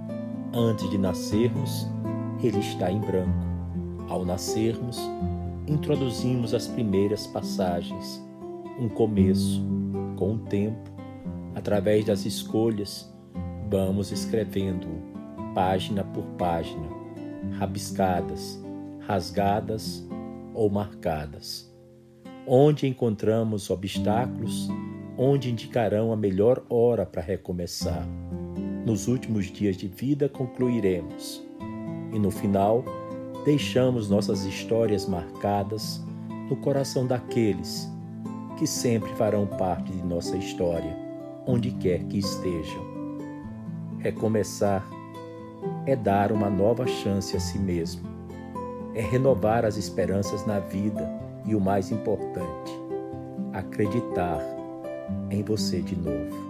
Antes 0.53 0.91
de 0.91 0.99
nascermos, 0.99 1.89
ele 2.43 2.59
está 2.59 2.93
em 2.93 3.01
branco. 3.01 3.47
Ao 4.11 4.23
nascermos, 4.27 5.01
introduzimos 5.67 6.53
as 6.53 6.69
primeiras 6.69 7.27
passagens, 7.27 8.23
um 8.79 8.91
começo. 8.91 9.65
Com 10.17 10.35
o 10.35 10.39
tempo, 10.41 10.91
através 11.55 12.05
das 12.05 12.27
escolhas, 12.27 13.11
vamos 13.71 14.13
escrevendo-o 14.13 15.16
página 15.57 16.05
por 16.05 16.23
página, 16.37 16.87
rabiscadas, 17.59 18.63
rasgadas 19.01 20.07
ou 20.53 20.69
marcadas. 20.69 21.75
Onde 22.47 22.87
encontramos 22.87 23.71
obstáculos, 23.71 24.69
onde 25.17 25.51
indicarão 25.51 26.13
a 26.13 26.17
melhor 26.17 26.63
hora 26.69 27.07
para 27.07 27.23
recomeçar. 27.23 28.07
Nos 28.85 29.09
últimos 29.09 29.47
dias 29.47 29.79
de 29.79 29.89
vida 29.89 30.29
concluiremos. 30.29 31.43
E 32.13 32.19
no 32.19 32.31
final, 32.31 32.85
deixamos 33.47 34.11
nossas 34.11 34.45
histórias 34.45 35.09
marcadas 35.09 36.05
no 36.51 36.57
coração 36.57 37.07
daqueles 37.07 37.91
que 38.59 38.67
sempre 38.67 39.09
farão 39.15 39.47
parte 39.47 39.91
de 39.91 40.03
nossa 40.03 40.37
história, 40.37 40.95
onde 41.47 41.71
quer 41.71 42.05
que 42.05 42.19
estejam. 42.19 42.85
Recomeçar 44.01 44.87
é 45.87 45.95
dar 45.95 46.33
uma 46.33 46.51
nova 46.51 46.87
chance 46.87 47.37
a 47.37 47.41
si 47.41 47.59
mesmo, 47.59 48.03
é 48.95 49.01
renovar 49.01 49.65
as 49.65 49.77
esperanças 49.77 50.45
na 50.45 50.59
vida 50.59 51.09
e 51.47 51.55
o 51.55 51.61
mais 51.61 51.93
importante, 51.93 52.73
acreditar 53.53 54.41
em 55.31 55.43
você 55.43 55.81
de 55.81 55.97
novo. 55.97 56.47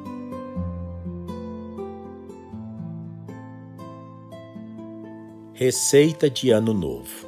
Receita 5.53 6.29
de 6.29 6.51
Ano 6.51 6.75
Novo 6.75 7.27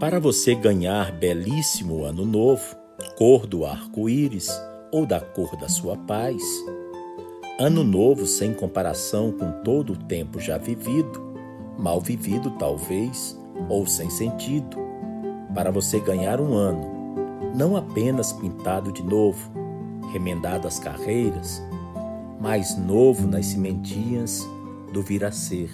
Para 0.00 0.18
você 0.18 0.54
ganhar 0.54 1.12
belíssimo 1.12 2.02
Ano 2.02 2.24
Novo, 2.24 2.74
cor 3.18 3.46
do 3.46 3.66
arco-íris 3.66 4.48
ou 4.90 5.04
da 5.04 5.20
cor 5.20 5.54
da 5.56 5.68
sua 5.68 5.98
paz, 5.98 6.42
Ano 7.60 7.82
Novo 7.82 8.24
sem 8.24 8.54
comparação 8.54 9.32
com 9.32 9.50
todo 9.64 9.94
o 9.94 9.96
tempo 9.96 10.38
já 10.38 10.56
vivido, 10.56 11.20
mal 11.76 12.00
vivido 12.00 12.52
talvez, 12.52 13.36
ou 13.68 13.84
sem 13.84 14.08
sentido, 14.08 14.76
para 15.52 15.72
você 15.72 15.98
ganhar 15.98 16.40
um 16.40 16.54
ano, 16.54 16.88
não 17.56 17.76
apenas 17.76 18.32
pintado 18.32 18.92
de 18.92 19.02
novo, 19.02 19.50
remendado 20.12 20.68
as 20.68 20.78
carreiras, 20.78 21.60
mas 22.40 22.78
novo 22.78 23.26
nas 23.26 23.46
cimentinhas 23.46 24.48
do 24.92 25.02
vir 25.02 25.24
a 25.24 25.32
ser, 25.32 25.68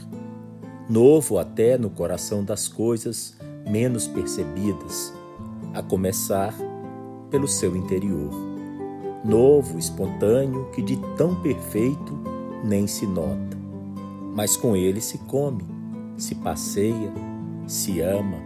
novo 0.88 1.38
até 1.38 1.76
no 1.76 1.90
coração 1.90 2.42
das 2.42 2.66
coisas 2.66 3.36
menos 3.70 4.06
percebidas, 4.06 5.12
a 5.74 5.82
começar 5.82 6.54
pelo 7.30 7.46
seu 7.46 7.76
interior. 7.76 8.53
Novo, 9.24 9.78
espontâneo, 9.78 10.66
que 10.66 10.82
de 10.82 10.96
tão 11.16 11.34
perfeito 11.36 12.12
nem 12.62 12.86
se 12.86 13.06
nota, 13.06 13.56
mas 14.34 14.54
com 14.54 14.76
ele 14.76 15.00
se 15.00 15.16
come, 15.18 15.64
se 16.16 16.34
passeia, 16.34 17.10
se 17.66 18.00
ama, 18.00 18.36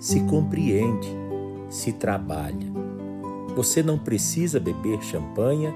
se 0.00 0.20
compreende, 0.24 1.08
se 1.68 1.92
trabalha. 1.92 2.66
Você 3.54 3.80
não 3.82 3.96
precisa 3.96 4.58
beber 4.58 5.00
champanhe 5.02 5.72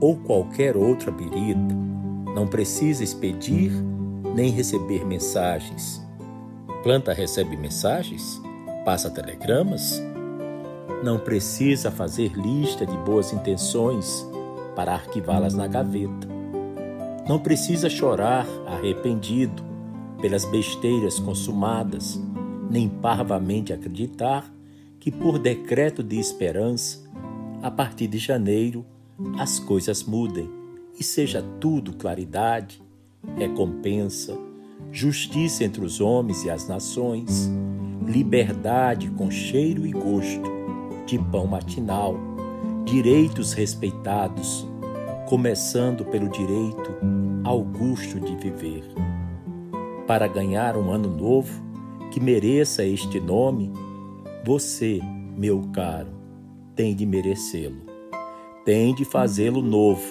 ou 0.00 0.16
qualquer 0.16 0.76
outra 0.76 1.10
birita, 1.10 1.74
não 2.34 2.46
precisa 2.46 3.02
expedir 3.02 3.72
nem 4.36 4.50
receber 4.50 5.04
mensagens. 5.04 6.00
Planta 6.84 7.12
recebe 7.12 7.56
mensagens? 7.56 8.40
Passa 8.84 9.10
telegramas? 9.10 10.00
Não 11.02 11.18
precisa 11.18 11.90
fazer 11.90 12.32
lista 12.32 12.84
de 12.84 12.94
boas 12.98 13.32
intenções 13.32 14.26
para 14.76 14.92
arquivá-las 14.92 15.54
na 15.54 15.66
gaveta. 15.66 16.28
Não 17.26 17.38
precisa 17.38 17.88
chorar 17.88 18.46
arrependido 18.66 19.64
pelas 20.20 20.44
besteiras 20.44 21.18
consumadas, 21.18 22.20
nem 22.70 22.86
parvamente 22.86 23.72
acreditar 23.72 24.52
que, 24.98 25.10
por 25.10 25.38
decreto 25.38 26.02
de 26.02 26.18
esperança, 26.18 27.02
a 27.62 27.70
partir 27.70 28.06
de 28.06 28.18
janeiro 28.18 28.84
as 29.38 29.58
coisas 29.58 30.04
mudem 30.04 30.50
e 30.98 31.02
seja 31.02 31.42
tudo 31.58 31.94
claridade, 31.94 32.82
recompensa, 33.36 34.36
justiça 34.92 35.64
entre 35.64 35.82
os 35.82 35.98
homens 35.98 36.44
e 36.44 36.50
as 36.50 36.68
nações, 36.68 37.50
liberdade 38.06 39.10
com 39.10 39.30
cheiro 39.30 39.86
e 39.86 39.92
gosto 39.92 40.59
de 41.06 41.18
pão 41.18 41.46
matinal, 41.46 42.16
direitos 42.84 43.52
respeitados, 43.52 44.66
começando 45.28 46.04
pelo 46.04 46.28
direito 46.28 46.94
ao 47.44 47.62
gosto 47.62 48.20
de 48.20 48.36
viver 48.36 48.84
para 50.10 50.26
ganhar 50.26 50.76
um 50.76 50.90
ano 50.90 51.08
novo 51.08 51.62
que 52.10 52.18
mereça 52.18 52.84
este 52.84 53.20
nome, 53.20 53.72
você, 54.44 54.98
meu 55.36 55.62
caro, 55.72 56.10
tem 56.74 56.96
de 56.96 57.06
merecê-lo. 57.06 57.86
Tem 58.64 58.92
de 58.92 59.04
fazê-lo 59.04 59.62
novo. 59.62 60.02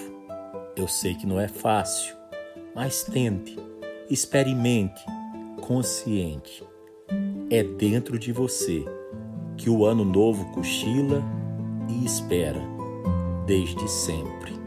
Eu 0.74 0.88
sei 0.88 1.14
que 1.14 1.26
não 1.26 1.38
é 1.38 1.46
fácil, 1.48 2.16
mas 2.74 3.02
tente, 3.02 3.58
experimente, 4.08 5.04
consciente. 5.60 6.64
É 7.50 7.62
dentro 7.62 8.18
de 8.18 8.32
você 8.32 8.82
que 9.60 9.68
o 9.68 9.84
ano 9.84 10.06
novo 10.06 10.46
cochila 10.52 11.22
e 11.86 12.02
espera 12.04 12.60
desde 13.46 13.86
sempre. 13.88 14.58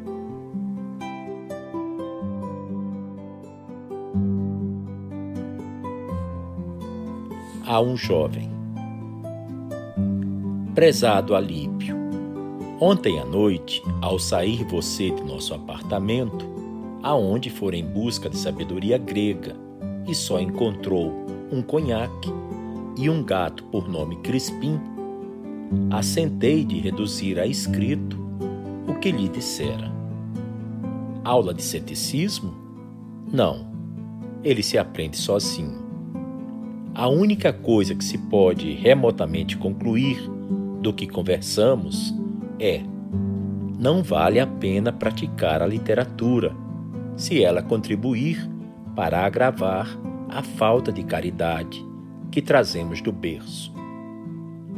a 7.65 7.81
um 7.81 7.97
jovem. 7.97 8.51
Prezado 10.75 11.33
Alípio, 11.33 11.97
ontem 12.79 13.17
à 13.19 13.25
noite, 13.25 13.81
ao 13.99 14.19
sair 14.19 14.63
você 14.65 15.09
de 15.09 15.23
nosso 15.23 15.55
apartamento, 15.55 16.45
aonde 17.01 17.49
for 17.49 17.73
em 17.73 17.83
busca 17.83 18.29
de 18.29 18.37
sabedoria 18.37 18.99
grega 18.99 19.55
e 20.07 20.13
só 20.13 20.39
encontrou 20.39 21.11
um 21.51 21.63
conhaque 21.63 22.31
e 22.97 23.09
um 23.09 23.23
gato 23.23 23.63
por 23.65 23.87
nome 23.87 24.17
Crispim, 24.17 24.79
assentei 25.89 26.63
de 26.63 26.79
reduzir 26.79 27.39
a 27.39 27.45
escrito 27.45 28.17
o 28.87 28.95
que 28.95 29.11
lhe 29.11 29.27
dissera. 29.27 29.91
Aula 31.23 31.53
de 31.53 31.63
ceticismo? 31.63 32.53
Não, 33.31 33.71
ele 34.43 34.61
se 34.61 34.77
aprende 34.77 35.17
sozinho. 35.17 35.81
A 36.93 37.07
única 37.07 37.51
coisa 37.51 37.95
que 37.95 38.03
se 38.03 38.17
pode 38.17 38.71
remotamente 38.73 39.57
concluir 39.57 40.19
do 40.79 40.93
que 40.93 41.07
conversamos 41.07 42.13
é: 42.59 42.83
não 43.79 44.03
vale 44.03 44.39
a 44.39 44.45
pena 44.45 44.91
praticar 44.91 45.61
a 45.61 45.65
literatura 45.65 46.55
se 47.15 47.43
ela 47.43 47.63
contribuir 47.63 48.47
para 48.95 49.25
agravar 49.25 49.87
a 50.29 50.43
falta 50.43 50.91
de 50.91 51.03
caridade 51.03 51.92
que 52.33 52.41
trazemos 52.41 52.99
do 52.99 53.11
berço. 53.11 53.71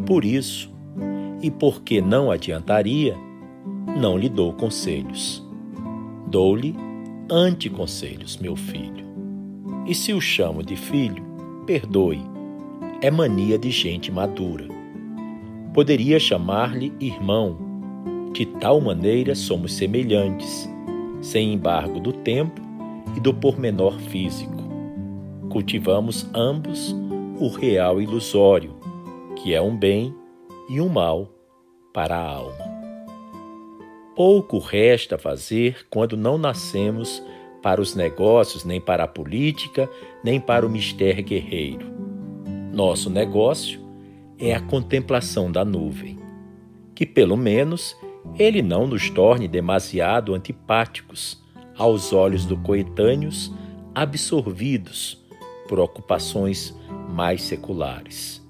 Por 0.06 0.26
isso, 0.26 0.70
e 1.42 1.50
porque 1.50 2.02
não 2.02 2.30
adiantaria, 2.30 3.16
não 3.98 4.18
lhe 4.18 4.28
dou 4.28 4.52
conselhos. 4.52 5.42
Dou-lhe 6.28 6.76
anticonselhos, 7.32 8.36
meu 8.36 8.58
filho. 8.58 9.06
E 9.88 9.96
se 9.96 10.12
o 10.12 10.20
chamo 10.20 10.62
de 10.64 10.76
filho, 10.76 11.24
perdoe, 11.66 12.22
é 13.02 13.10
mania 13.10 13.58
de 13.58 13.72
gente 13.72 14.12
madura. 14.12 14.68
Poderia 15.74 16.20
chamar-lhe 16.20 16.92
irmão, 17.00 17.58
de 18.34 18.46
tal 18.46 18.82
maneira 18.82 19.34
somos 19.34 19.74
semelhantes, 19.76 20.70
sem 21.22 21.54
embargo 21.54 22.02
do 22.02 22.12
tempo 22.12 22.62
e 23.16 23.22
do 23.22 23.34
pormenor 23.34 23.98
físico. 23.98 24.62
Cultivamos 25.50 26.30
ambos 26.34 26.94
o 27.38 27.50
real 27.50 28.02
ilusório, 28.02 28.74
que 29.36 29.54
é 29.54 29.62
um 29.62 29.76
bem 29.76 30.16
e 30.70 30.80
um 30.80 30.88
mal 30.88 31.30
para 31.94 32.16
a 32.16 32.32
alma. 32.32 32.66
Pouco 34.16 34.58
resta 34.58 35.18
fazer 35.18 35.86
quando 35.90 36.16
não 36.16 36.38
nascemos 36.38 37.22
para 37.62 37.82
os 37.82 37.94
negócios, 37.94 38.64
nem 38.64 38.80
para 38.80 39.04
a 39.04 39.08
política, 39.08 39.90
nem 40.24 40.40
para 40.40 40.66
o 40.66 40.70
mistério 40.70 41.24
guerreiro. 41.26 41.88
Nosso 42.72 43.10
negócio 43.10 43.82
é 44.40 44.54
a 44.54 44.62
contemplação 44.62 45.52
da 45.52 45.66
nuvem, 45.66 46.18
que 46.94 47.06
pelo 47.06 47.36
menos 47.36 47.98
ele 48.40 48.62
não 48.62 48.88
nos 48.88 49.10
torne 49.10 49.48
demasiado 49.48 50.34
antipáticos 50.34 51.44
aos 51.78 52.14
olhos 52.14 52.46
do 52.46 52.56
coetâneos 52.56 53.52
absorvidos 53.94 55.22
por 55.68 55.80
ocupações 55.80 56.74
mais 57.16 57.44
seculares. 57.44 58.46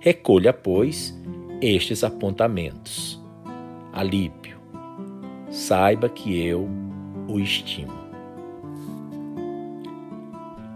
Recolha, 0.00 0.52
pois, 0.52 1.16
estes 1.62 2.02
apontamentos. 2.02 3.22
Alípio, 3.92 4.58
saiba 5.48 6.08
que 6.08 6.36
eu 6.44 6.68
o 7.28 7.38
estimo. 7.38 7.92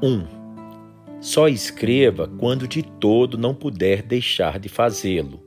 1. 0.01 0.25
Só 1.21 1.49
escreva 1.49 2.29
quando 2.39 2.69
de 2.69 2.85
todo 2.85 3.37
não 3.37 3.57
puder 3.57 4.01
deixar 4.01 4.61
de 4.61 4.69
fazê-lo, 4.69 5.43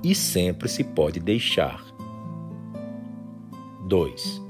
e 0.00 0.14
sempre 0.14 0.68
se 0.68 0.84
pode 0.84 1.18
deixar. 1.18 1.84
2. 3.88 4.40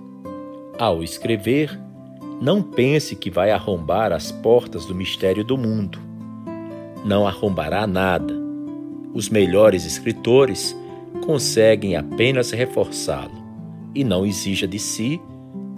Ao 0.78 1.02
escrever, 1.02 1.80
não 2.38 2.60
pense 2.62 3.16
que 3.16 3.30
vai 3.30 3.50
arrombar 3.50 4.12
as 4.12 4.30
portas 4.30 4.84
do 4.84 4.94
mistério 4.94 5.42
do 5.42 5.56
mundo. 5.56 6.03
Não 7.04 7.26
arrombará 7.26 7.86
nada. 7.86 8.34
Os 9.12 9.28
melhores 9.28 9.84
escritores 9.84 10.76
conseguem 11.24 11.96
apenas 11.96 12.50
reforçá-lo 12.50 13.44
e 13.94 14.02
não 14.02 14.26
exija 14.26 14.66
de 14.66 14.78
si 14.78 15.20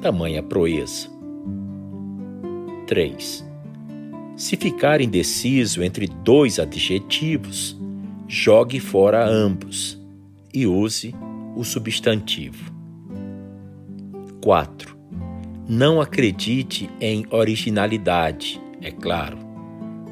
tamanha 0.01 0.43
proeza. 0.43 1.09
3. 2.87 3.45
Se 4.37 4.57
ficar 4.57 5.01
indeciso 5.01 5.83
entre 5.83 6.07
dois 6.07 6.59
adjetivos, 6.59 7.77
jogue 8.29 8.79
fora 8.79 9.27
ambos 9.27 10.01
e 10.55 10.67
use 10.67 11.15
o 11.57 11.65
substantivo. 11.65 12.73
4. 14.43 14.97
Não 15.69 16.01
acredite 16.01 16.89
em 17.01 17.27
originalidade, 17.31 18.61
é 18.81 18.93
claro, 18.93 19.39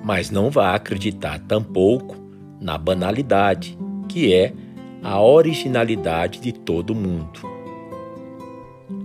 mas 0.05 0.31
não 0.31 0.51
vá 0.51 0.75
acreditar 0.75 1.39
tampouco 1.41 2.17
na 2.61 2.77
banalidade, 2.77 3.79
que 4.07 4.35
é 4.35 4.53
a 5.03 5.21
originalidade 5.21 6.41
de 6.41 6.53
todo 6.53 6.95
mundo. 6.95 7.41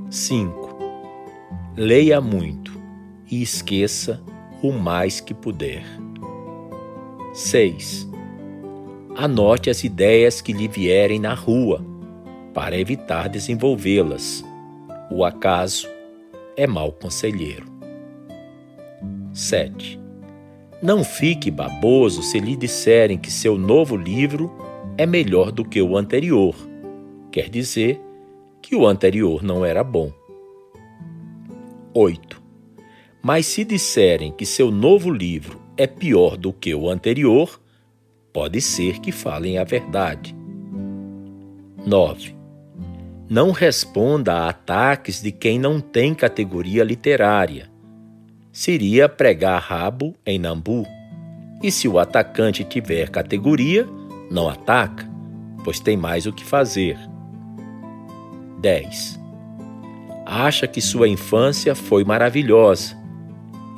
5. 0.09 0.77
Leia 1.77 2.19
muito 2.19 2.77
e 3.31 3.41
esqueça 3.41 4.21
o 4.61 4.73
mais 4.73 5.21
que 5.21 5.33
puder. 5.33 5.85
6. 7.33 8.09
Anote 9.15 9.69
as 9.69 9.83
ideias 9.83 10.41
que 10.41 10.51
lhe 10.51 10.67
vierem 10.67 11.19
na 11.19 11.33
rua, 11.33 11.85
para 12.53 12.77
evitar 12.77 13.29
desenvolvê-las. 13.29 14.43
O 15.09 15.23
acaso 15.23 15.87
é 16.57 16.67
mau 16.67 16.91
conselheiro. 16.91 17.67
7. 19.31 20.08
Não 20.81 21.03
fique 21.03 21.51
baboso 21.51 22.23
se 22.23 22.39
lhe 22.39 22.55
disserem 22.55 23.17
que 23.17 23.29
seu 23.29 23.57
novo 23.57 23.97
livro 23.97 24.49
é 24.97 25.05
melhor 25.05 25.51
do 25.51 25.65
que 25.65 25.81
o 25.81 25.97
anterior. 25.97 26.55
Quer 27.31 27.49
dizer 27.49 27.99
que 28.61 28.75
o 28.77 28.87
anterior 28.87 29.43
não 29.43 29.65
era 29.65 29.83
bom. 29.83 30.11
8. 31.93 32.41
Mas 33.21 33.45
se 33.45 33.65
disserem 33.65 34.31
que 34.31 34.45
seu 34.45 34.71
novo 34.71 35.11
livro 35.11 35.59
é 35.75 35.85
pior 35.85 36.37
do 36.37 36.53
que 36.53 36.73
o 36.73 36.89
anterior, 36.89 37.59
pode 38.31 38.61
ser 38.61 38.99
que 38.99 39.11
falem 39.11 39.57
a 39.57 39.65
verdade. 39.65 40.33
9. 41.85 42.35
Não 43.29 43.51
responda 43.51 44.33
a 44.33 44.49
ataques 44.49 45.21
de 45.21 45.31
quem 45.31 45.59
não 45.59 45.81
tem 45.81 46.15
categoria 46.15 46.85
literária. 46.85 47.68
Seria 48.59 49.07
pregar 49.07 49.61
rabo 49.61 50.13
em 50.25 50.37
Nambu. 50.37 50.85
E 51.63 51.71
se 51.71 51.87
o 51.87 51.97
atacante 51.97 52.61
tiver 52.61 53.07
categoria, 53.07 53.87
não 54.29 54.49
ataca, 54.49 55.09
pois 55.63 55.79
tem 55.79 55.95
mais 55.95 56.25
o 56.25 56.33
que 56.33 56.43
fazer. 56.43 56.97
10. 58.59 59.17
Acha 60.25 60.67
que 60.67 60.81
sua 60.81 61.07
infância 61.07 61.73
foi 61.73 62.03
maravilhosa 62.03 62.97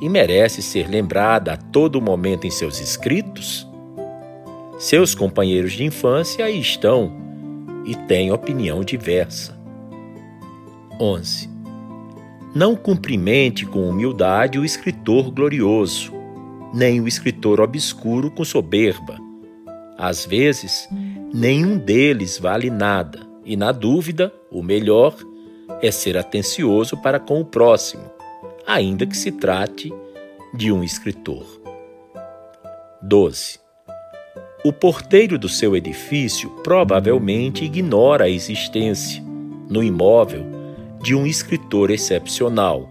e 0.00 0.08
merece 0.08 0.60
ser 0.60 0.88
lembrada 0.88 1.52
a 1.52 1.56
todo 1.56 2.02
momento 2.02 2.44
em 2.44 2.50
seus 2.50 2.80
escritos? 2.80 3.70
Seus 4.80 5.14
companheiros 5.14 5.74
de 5.74 5.84
infância 5.84 6.44
aí 6.44 6.58
estão 6.58 7.12
e 7.86 7.94
têm 7.94 8.32
opinião 8.32 8.82
diversa. 8.82 9.56
11. 10.98 11.51
Não 12.54 12.76
cumprimente 12.76 13.64
com 13.64 13.88
humildade 13.88 14.58
o 14.58 14.64
escritor 14.64 15.30
glorioso, 15.30 16.12
nem 16.74 17.00
o 17.00 17.08
escritor 17.08 17.60
obscuro 17.62 18.30
com 18.30 18.44
soberba. 18.44 19.18
Às 19.96 20.26
vezes, 20.26 20.86
nenhum 21.32 21.78
deles 21.78 22.38
vale 22.38 22.68
nada, 22.68 23.20
e 23.42 23.56
na 23.56 23.72
dúvida, 23.72 24.30
o 24.50 24.62
melhor 24.62 25.16
é 25.80 25.90
ser 25.90 26.18
atencioso 26.18 26.94
para 26.98 27.18
com 27.18 27.40
o 27.40 27.44
próximo, 27.44 28.04
ainda 28.66 29.06
que 29.06 29.16
se 29.16 29.32
trate 29.32 29.90
de 30.54 30.70
um 30.70 30.84
escritor. 30.84 31.46
12. 33.00 33.58
O 34.62 34.74
porteiro 34.74 35.38
do 35.38 35.48
seu 35.48 35.74
edifício 35.74 36.50
provavelmente 36.62 37.64
ignora 37.64 38.24
a 38.24 38.28
existência, 38.28 39.24
no 39.70 39.82
imóvel, 39.82 40.44
de 41.02 41.14
um 41.14 41.26
escritor 41.26 41.90
excepcional. 41.90 42.90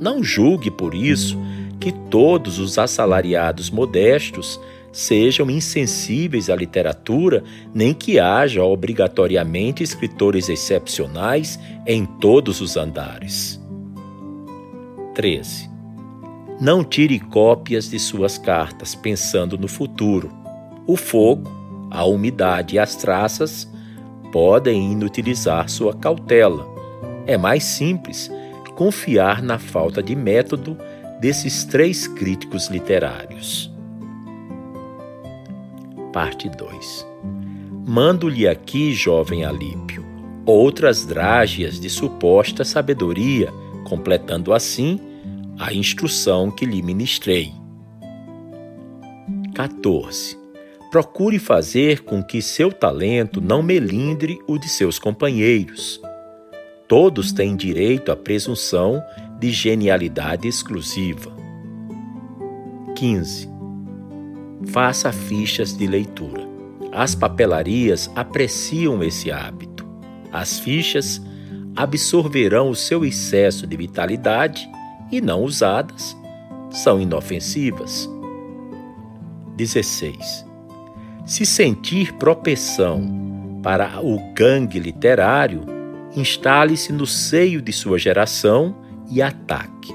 Não 0.00 0.22
julgue 0.22 0.70
por 0.70 0.94
isso 0.94 1.38
que 1.80 1.92
todos 1.92 2.58
os 2.58 2.78
assalariados 2.78 3.70
modestos 3.70 4.60
sejam 4.92 5.50
insensíveis 5.50 6.50
à 6.50 6.54
literatura, 6.54 7.42
nem 7.74 7.94
que 7.94 8.20
haja 8.20 8.62
obrigatoriamente 8.62 9.82
escritores 9.82 10.48
excepcionais 10.48 11.58
em 11.86 12.04
todos 12.04 12.60
os 12.60 12.76
andares. 12.76 13.60
13. 15.14 15.70
Não 16.60 16.84
tire 16.84 17.18
cópias 17.18 17.90
de 17.90 17.98
suas 17.98 18.38
cartas 18.38 18.94
pensando 18.94 19.58
no 19.58 19.66
futuro 19.66 20.30
o 20.86 20.96
fogo, 20.96 21.50
a 21.90 22.04
umidade 22.04 22.76
e 22.76 22.78
as 22.78 22.96
traças 22.96 23.70
podem 24.32 24.92
inutilizar 24.92 25.68
sua 25.68 25.94
cautela. 25.94 26.71
É 27.26 27.36
mais 27.36 27.64
simples 27.64 28.30
confiar 28.74 29.42
na 29.42 29.58
falta 29.58 30.02
de 30.02 30.16
método 30.16 30.76
desses 31.20 31.64
três 31.64 32.08
críticos 32.08 32.68
literários. 32.68 33.72
Parte 36.12 36.48
2 36.48 37.06
Mando-lhe 37.86 38.46
aqui, 38.46 38.92
jovem 38.92 39.44
Alípio, 39.44 40.04
outras 40.46 41.04
drágias 41.04 41.78
de 41.80 41.88
suposta 41.90 42.64
sabedoria, 42.64 43.52
completando 43.84 44.52
assim 44.52 45.00
a 45.58 45.72
instrução 45.72 46.50
que 46.50 46.64
lhe 46.64 46.82
ministrei. 46.82 47.52
14 49.54 50.38
procure 50.90 51.38
fazer 51.38 52.00
com 52.00 52.22
que 52.22 52.42
seu 52.42 52.70
talento 52.70 53.40
não 53.40 53.62
melindre 53.62 54.38
o 54.46 54.58
de 54.58 54.68
seus 54.68 54.98
companheiros. 54.98 56.00
Todos 56.88 57.32
têm 57.32 57.56
direito 57.56 58.12
à 58.12 58.16
presunção 58.16 59.02
de 59.38 59.50
genialidade 59.50 60.46
exclusiva. 60.46 61.32
15. 62.94 63.48
Faça 64.66 65.10
fichas 65.10 65.76
de 65.76 65.86
leitura. 65.86 66.46
As 66.92 67.14
papelarias 67.14 68.10
apreciam 68.14 69.02
esse 69.02 69.30
hábito. 69.30 69.86
As 70.30 70.58
fichas 70.58 71.20
absorverão 71.74 72.70
o 72.70 72.74
seu 72.74 73.04
excesso 73.04 73.66
de 73.66 73.76
vitalidade 73.76 74.68
e, 75.10 75.20
não 75.20 75.42
usadas, 75.42 76.16
são 76.70 77.00
inofensivas. 77.00 78.08
16 79.56 80.52
se 81.24 81.46
sentir 81.46 82.12
propensão 82.14 83.60
para 83.62 84.00
o 84.02 84.18
gangue 84.34 84.78
literário, 84.78 85.62
instale-se 86.16 86.92
no 86.92 87.06
seio 87.06 87.62
de 87.62 87.72
sua 87.72 87.98
geração 87.98 88.76
e 89.10 89.22
ataque. 89.22 89.94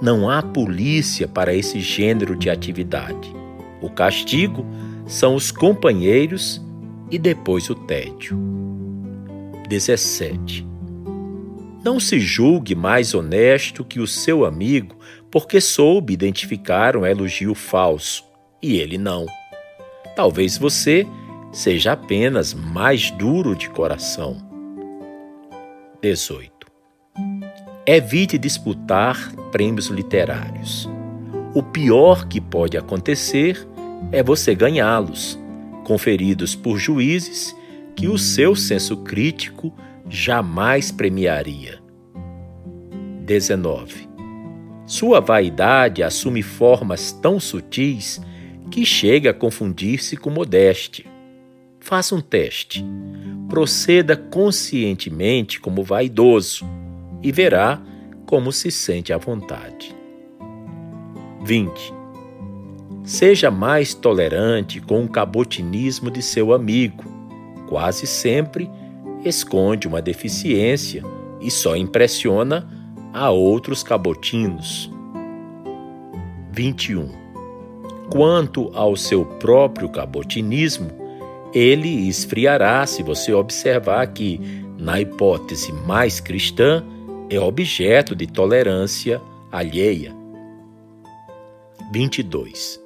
Não 0.00 0.30
há 0.30 0.42
polícia 0.42 1.28
para 1.28 1.54
esse 1.54 1.80
gênero 1.80 2.34
de 2.36 2.48
atividade. 2.48 3.34
O 3.82 3.90
castigo 3.90 4.64
são 5.06 5.34
os 5.34 5.50
companheiros 5.50 6.60
e 7.10 7.18
depois 7.18 7.68
o 7.68 7.74
tédio. 7.74 8.38
17. 9.68 10.66
Não 11.84 11.98
se 11.98 12.18
julgue 12.18 12.74
mais 12.74 13.14
honesto 13.14 13.84
que 13.84 14.00
o 14.00 14.06
seu 14.06 14.44
amigo 14.44 14.96
porque 15.30 15.60
soube 15.60 16.12
identificar 16.12 16.96
um 16.96 17.06
elogio 17.06 17.54
falso 17.54 18.24
e 18.62 18.76
ele 18.78 18.98
não. 18.98 19.26
Talvez 20.16 20.58
você 20.58 21.06
seja 21.52 21.92
apenas 21.92 22.52
mais 22.52 23.10
duro 23.12 23.54
de 23.54 23.70
coração. 23.70 24.49
18. 26.00 26.50
Evite 27.84 28.38
disputar 28.38 29.32
prêmios 29.52 29.88
literários. 29.88 30.88
O 31.54 31.62
pior 31.62 32.26
que 32.26 32.40
pode 32.40 32.78
acontecer 32.78 33.68
é 34.10 34.22
você 34.22 34.54
ganhá-los, 34.54 35.38
conferidos 35.84 36.54
por 36.54 36.78
juízes 36.78 37.54
que 37.94 38.08
o 38.08 38.16
seu 38.16 38.56
senso 38.56 38.98
crítico 38.98 39.74
jamais 40.08 40.90
premiaria. 40.90 41.78
19. 43.26 44.08
Sua 44.86 45.20
vaidade 45.20 46.02
assume 46.02 46.42
formas 46.42 47.12
tão 47.12 47.38
sutis 47.38 48.20
que 48.70 48.86
chega 48.86 49.30
a 49.30 49.34
confundir-se 49.34 50.16
com 50.16 50.30
modéstia. 50.30 51.09
Faça 51.90 52.14
um 52.14 52.20
teste. 52.20 52.86
Proceda 53.48 54.16
conscientemente 54.16 55.58
como 55.60 55.82
vaidoso 55.82 56.64
e 57.20 57.32
verá 57.32 57.82
como 58.26 58.52
se 58.52 58.70
sente 58.70 59.12
à 59.12 59.18
vontade. 59.18 59.92
20. 61.42 61.92
Seja 63.02 63.50
mais 63.50 63.92
tolerante 63.92 64.80
com 64.80 65.02
o 65.02 65.08
cabotinismo 65.08 66.12
de 66.12 66.22
seu 66.22 66.52
amigo. 66.52 67.02
Quase 67.68 68.06
sempre 68.06 68.70
esconde 69.24 69.88
uma 69.88 70.00
deficiência 70.00 71.02
e 71.40 71.50
só 71.50 71.74
impressiona 71.74 72.68
a 73.12 73.30
outros 73.30 73.82
cabotinos. 73.82 74.88
21 76.52 77.08
Quanto 78.12 78.70
ao 78.74 78.94
seu 78.94 79.24
próprio 79.24 79.88
cabotinismo, 79.88 80.99
ele 81.52 82.08
esfriará 82.08 82.86
se 82.86 83.02
você 83.02 83.32
observar 83.32 84.06
que, 84.08 84.40
na 84.78 85.00
hipótese 85.00 85.72
mais 85.72 86.20
cristã, 86.20 86.84
é 87.28 87.38
objeto 87.38 88.14
de 88.14 88.26
tolerância 88.26 89.20
alheia. 89.50 90.14
22. 91.92 92.80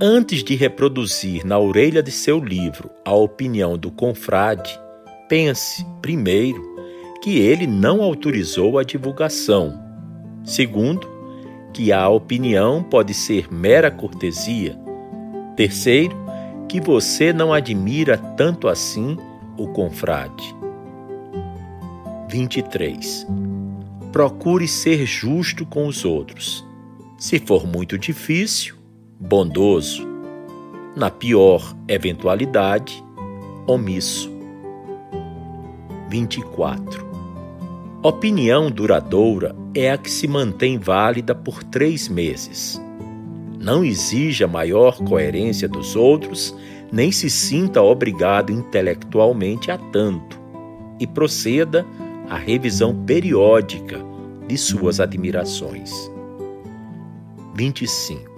Antes 0.00 0.42
de 0.44 0.54
reproduzir 0.54 1.44
na 1.44 1.58
orelha 1.58 2.02
de 2.02 2.10
seu 2.10 2.38
livro 2.38 2.90
a 3.04 3.14
opinião 3.14 3.76
do 3.76 3.90
confrade, 3.90 4.78
pense, 5.28 5.84
primeiro, 6.00 6.62
que 7.22 7.38
ele 7.38 7.66
não 7.66 8.02
autorizou 8.02 8.78
a 8.78 8.84
divulgação. 8.84 9.80
Segundo, 10.44 11.08
que 11.72 11.92
a 11.92 12.08
opinião 12.08 12.82
pode 12.82 13.14
ser 13.14 13.52
mera 13.52 13.90
cortesia. 13.90 14.78
Terceiro, 15.56 16.16
que 16.72 16.80
você 16.80 17.34
não 17.34 17.52
admira 17.52 18.16
tanto 18.16 18.66
assim 18.66 19.18
o 19.58 19.68
confrade. 19.68 20.56
23. 22.30 23.26
Procure 24.10 24.66
ser 24.66 25.04
justo 25.04 25.66
com 25.66 25.86
os 25.86 26.02
outros. 26.02 26.66
Se 27.18 27.38
for 27.38 27.66
muito 27.66 27.98
difícil, 27.98 28.74
bondoso. 29.20 30.08
Na 30.96 31.10
pior 31.10 31.76
eventualidade, 31.86 33.04
omisso. 33.66 34.32
24. 36.08 37.06
Opinião 38.02 38.70
duradoura 38.70 39.54
é 39.74 39.90
a 39.90 39.98
que 39.98 40.10
se 40.10 40.26
mantém 40.26 40.78
válida 40.78 41.34
por 41.34 41.62
três 41.62 42.08
meses. 42.08 42.80
Não 43.62 43.84
exija 43.84 44.48
maior 44.48 44.96
coerência 44.98 45.68
dos 45.68 45.94
outros, 45.94 46.52
nem 46.90 47.12
se 47.12 47.30
sinta 47.30 47.80
obrigado 47.80 48.50
intelectualmente 48.50 49.70
a 49.70 49.78
tanto, 49.78 50.40
e 50.98 51.06
proceda 51.06 51.86
à 52.28 52.36
revisão 52.36 52.92
periódica 53.04 54.00
de 54.48 54.58
suas 54.58 54.98
admirações. 54.98 55.92
25. 57.54 58.32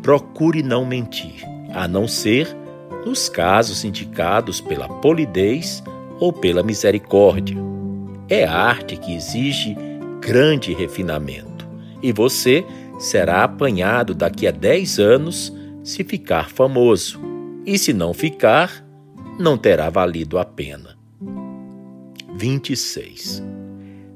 Procure 0.00 0.62
não 0.62 0.86
mentir, 0.86 1.44
a 1.74 1.88
não 1.88 2.06
ser 2.06 2.56
nos 3.04 3.28
casos 3.28 3.84
indicados 3.84 4.60
pela 4.60 4.88
polidez 4.88 5.82
ou 6.20 6.32
pela 6.32 6.62
misericórdia. 6.62 7.56
É 8.28 8.44
arte 8.44 8.96
que 8.96 9.12
exige 9.12 9.76
grande 10.20 10.72
refinamento, 10.72 11.66
e 12.00 12.12
você 12.12 12.64
será 12.98 13.44
apanhado 13.44 14.14
daqui 14.14 14.46
a 14.46 14.50
10 14.50 14.98
anos 14.98 15.52
se 15.82 16.02
ficar 16.02 16.50
famoso, 16.50 17.20
e 17.64 17.78
se 17.78 17.92
não 17.92 18.14
ficar, 18.14 18.84
não 19.38 19.58
terá 19.58 19.90
valido 19.90 20.38
a 20.38 20.44
pena. 20.44 20.96
26. 22.36 23.42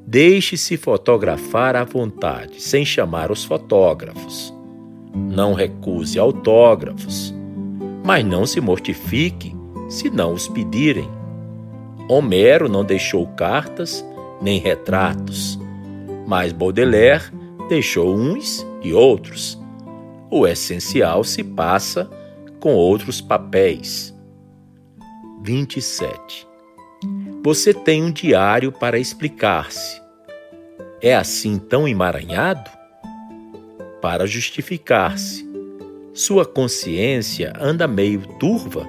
Deixe-se 0.06 0.76
fotografar 0.76 1.76
à 1.76 1.84
vontade, 1.84 2.60
sem 2.60 2.84
chamar 2.84 3.30
os 3.30 3.44
fotógrafos. 3.44 4.52
Não 5.14 5.54
recuse 5.54 6.18
autógrafos, 6.18 7.34
mas 8.04 8.24
não 8.24 8.46
se 8.46 8.60
mortifique 8.60 9.54
se 9.88 10.10
não 10.10 10.32
os 10.34 10.48
pedirem. 10.48 11.08
Homero 12.08 12.68
não 12.68 12.84
deixou 12.84 13.26
cartas 13.28 14.04
nem 14.40 14.58
retratos, 14.58 15.58
mas 16.26 16.52
Baudelaire 16.52 17.24
deixou 17.68 18.16
uns 18.16 18.66
e 18.82 18.92
outros. 18.92 19.58
O 20.30 20.46
essencial 20.46 21.24
se 21.24 21.42
passa 21.42 22.08
com 22.60 22.74
outros 22.74 23.20
papéis. 23.20 24.14
27. 25.42 26.46
Você 27.42 27.72
tem 27.72 28.04
um 28.04 28.12
diário 28.12 28.70
para 28.70 28.98
explicar-se. 28.98 30.00
É 31.00 31.16
assim 31.16 31.58
tão 31.58 31.88
emaranhado? 31.88 32.70
Para 34.02 34.26
justificar-se. 34.26 35.48
Sua 36.12 36.44
consciência 36.44 37.52
anda 37.58 37.88
meio 37.88 38.20
turva? 38.38 38.86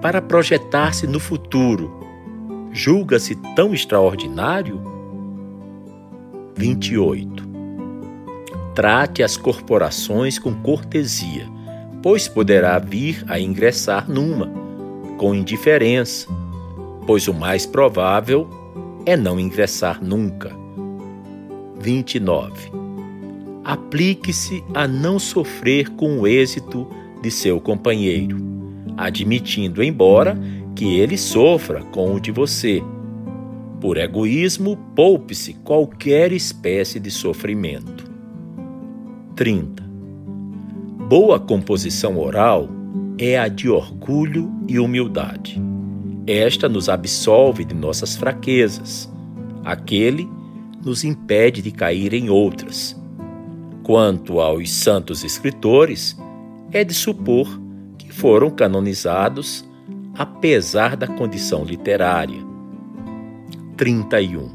Para 0.00 0.22
projetar-se 0.22 1.06
no 1.06 1.20
futuro, 1.20 1.92
julga-se 2.72 3.36
tão 3.54 3.74
extraordinário? 3.74 4.80
28. 6.56 7.49
Trate 8.80 9.22
as 9.22 9.36
corporações 9.36 10.38
com 10.38 10.54
cortesia, 10.54 11.46
pois 12.02 12.26
poderá 12.26 12.78
vir 12.78 13.22
a 13.28 13.38
ingressar 13.38 14.10
numa, 14.10 14.50
com 15.18 15.34
indiferença, 15.34 16.26
pois 17.06 17.28
o 17.28 17.34
mais 17.34 17.66
provável 17.66 18.48
é 19.04 19.18
não 19.18 19.38
ingressar 19.38 20.02
nunca. 20.02 20.56
29. 21.78 22.72
Aplique-se 23.62 24.64
a 24.72 24.88
não 24.88 25.18
sofrer 25.18 25.90
com 25.90 26.20
o 26.20 26.26
êxito 26.26 26.88
de 27.20 27.30
seu 27.30 27.60
companheiro, 27.60 28.38
admitindo, 28.96 29.82
embora, 29.82 30.38
que 30.74 30.98
ele 30.98 31.18
sofra 31.18 31.82
com 31.82 32.14
o 32.14 32.18
de 32.18 32.32
você. 32.32 32.82
Por 33.78 33.98
egoísmo, 33.98 34.78
poupe-se 34.96 35.52
qualquer 35.52 36.32
espécie 36.32 36.98
de 36.98 37.10
sofrimento. 37.10 38.09
30. 39.40 39.82
Boa 41.08 41.40
composição 41.40 42.18
oral 42.18 42.68
é 43.16 43.38
a 43.38 43.48
de 43.48 43.70
orgulho 43.70 44.52
e 44.68 44.78
humildade. 44.78 45.58
Esta 46.26 46.68
nos 46.68 46.90
absolve 46.90 47.64
de 47.64 47.74
nossas 47.74 48.16
fraquezas. 48.16 49.10
Aquele 49.64 50.28
nos 50.84 51.04
impede 51.04 51.62
de 51.62 51.70
cair 51.70 52.12
em 52.12 52.28
outras. 52.28 52.94
Quanto 53.82 54.40
aos 54.40 54.70
santos 54.70 55.24
escritores, 55.24 56.14
é 56.70 56.84
de 56.84 56.92
supor 56.92 57.48
que 57.96 58.12
foram 58.12 58.50
canonizados 58.50 59.64
apesar 60.18 60.98
da 60.98 61.06
condição 61.06 61.64
literária. 61.64 62.44
31. 63.78 64.50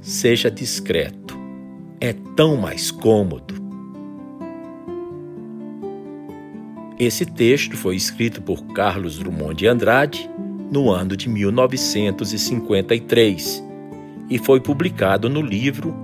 Seja 0.00 0.50
discreto. 0.50 1.38
É 2.00 2.12
tão 2.34 2.56
mais 2.56 2.90
cômodo. 2.90 3.67
Esse 6.98 7.24
texto 7.24 7.76
foi 7.76 7.94
escrito 7.94 8.42
por 8.42 8.60
Carlos 8.72 9.18
Drummond 9.18 9.54
de 9.54 9.68
Andrade 9.68 10.28
no 10.72 10.90
ano 10.90 11.16
de 11.16 11.28
1953 11.28 13.62
e 14.28 14.36
foi 14.36 14.60
publicado 14.60 15.30
no 15.30 15.40
livro 15.40 15.94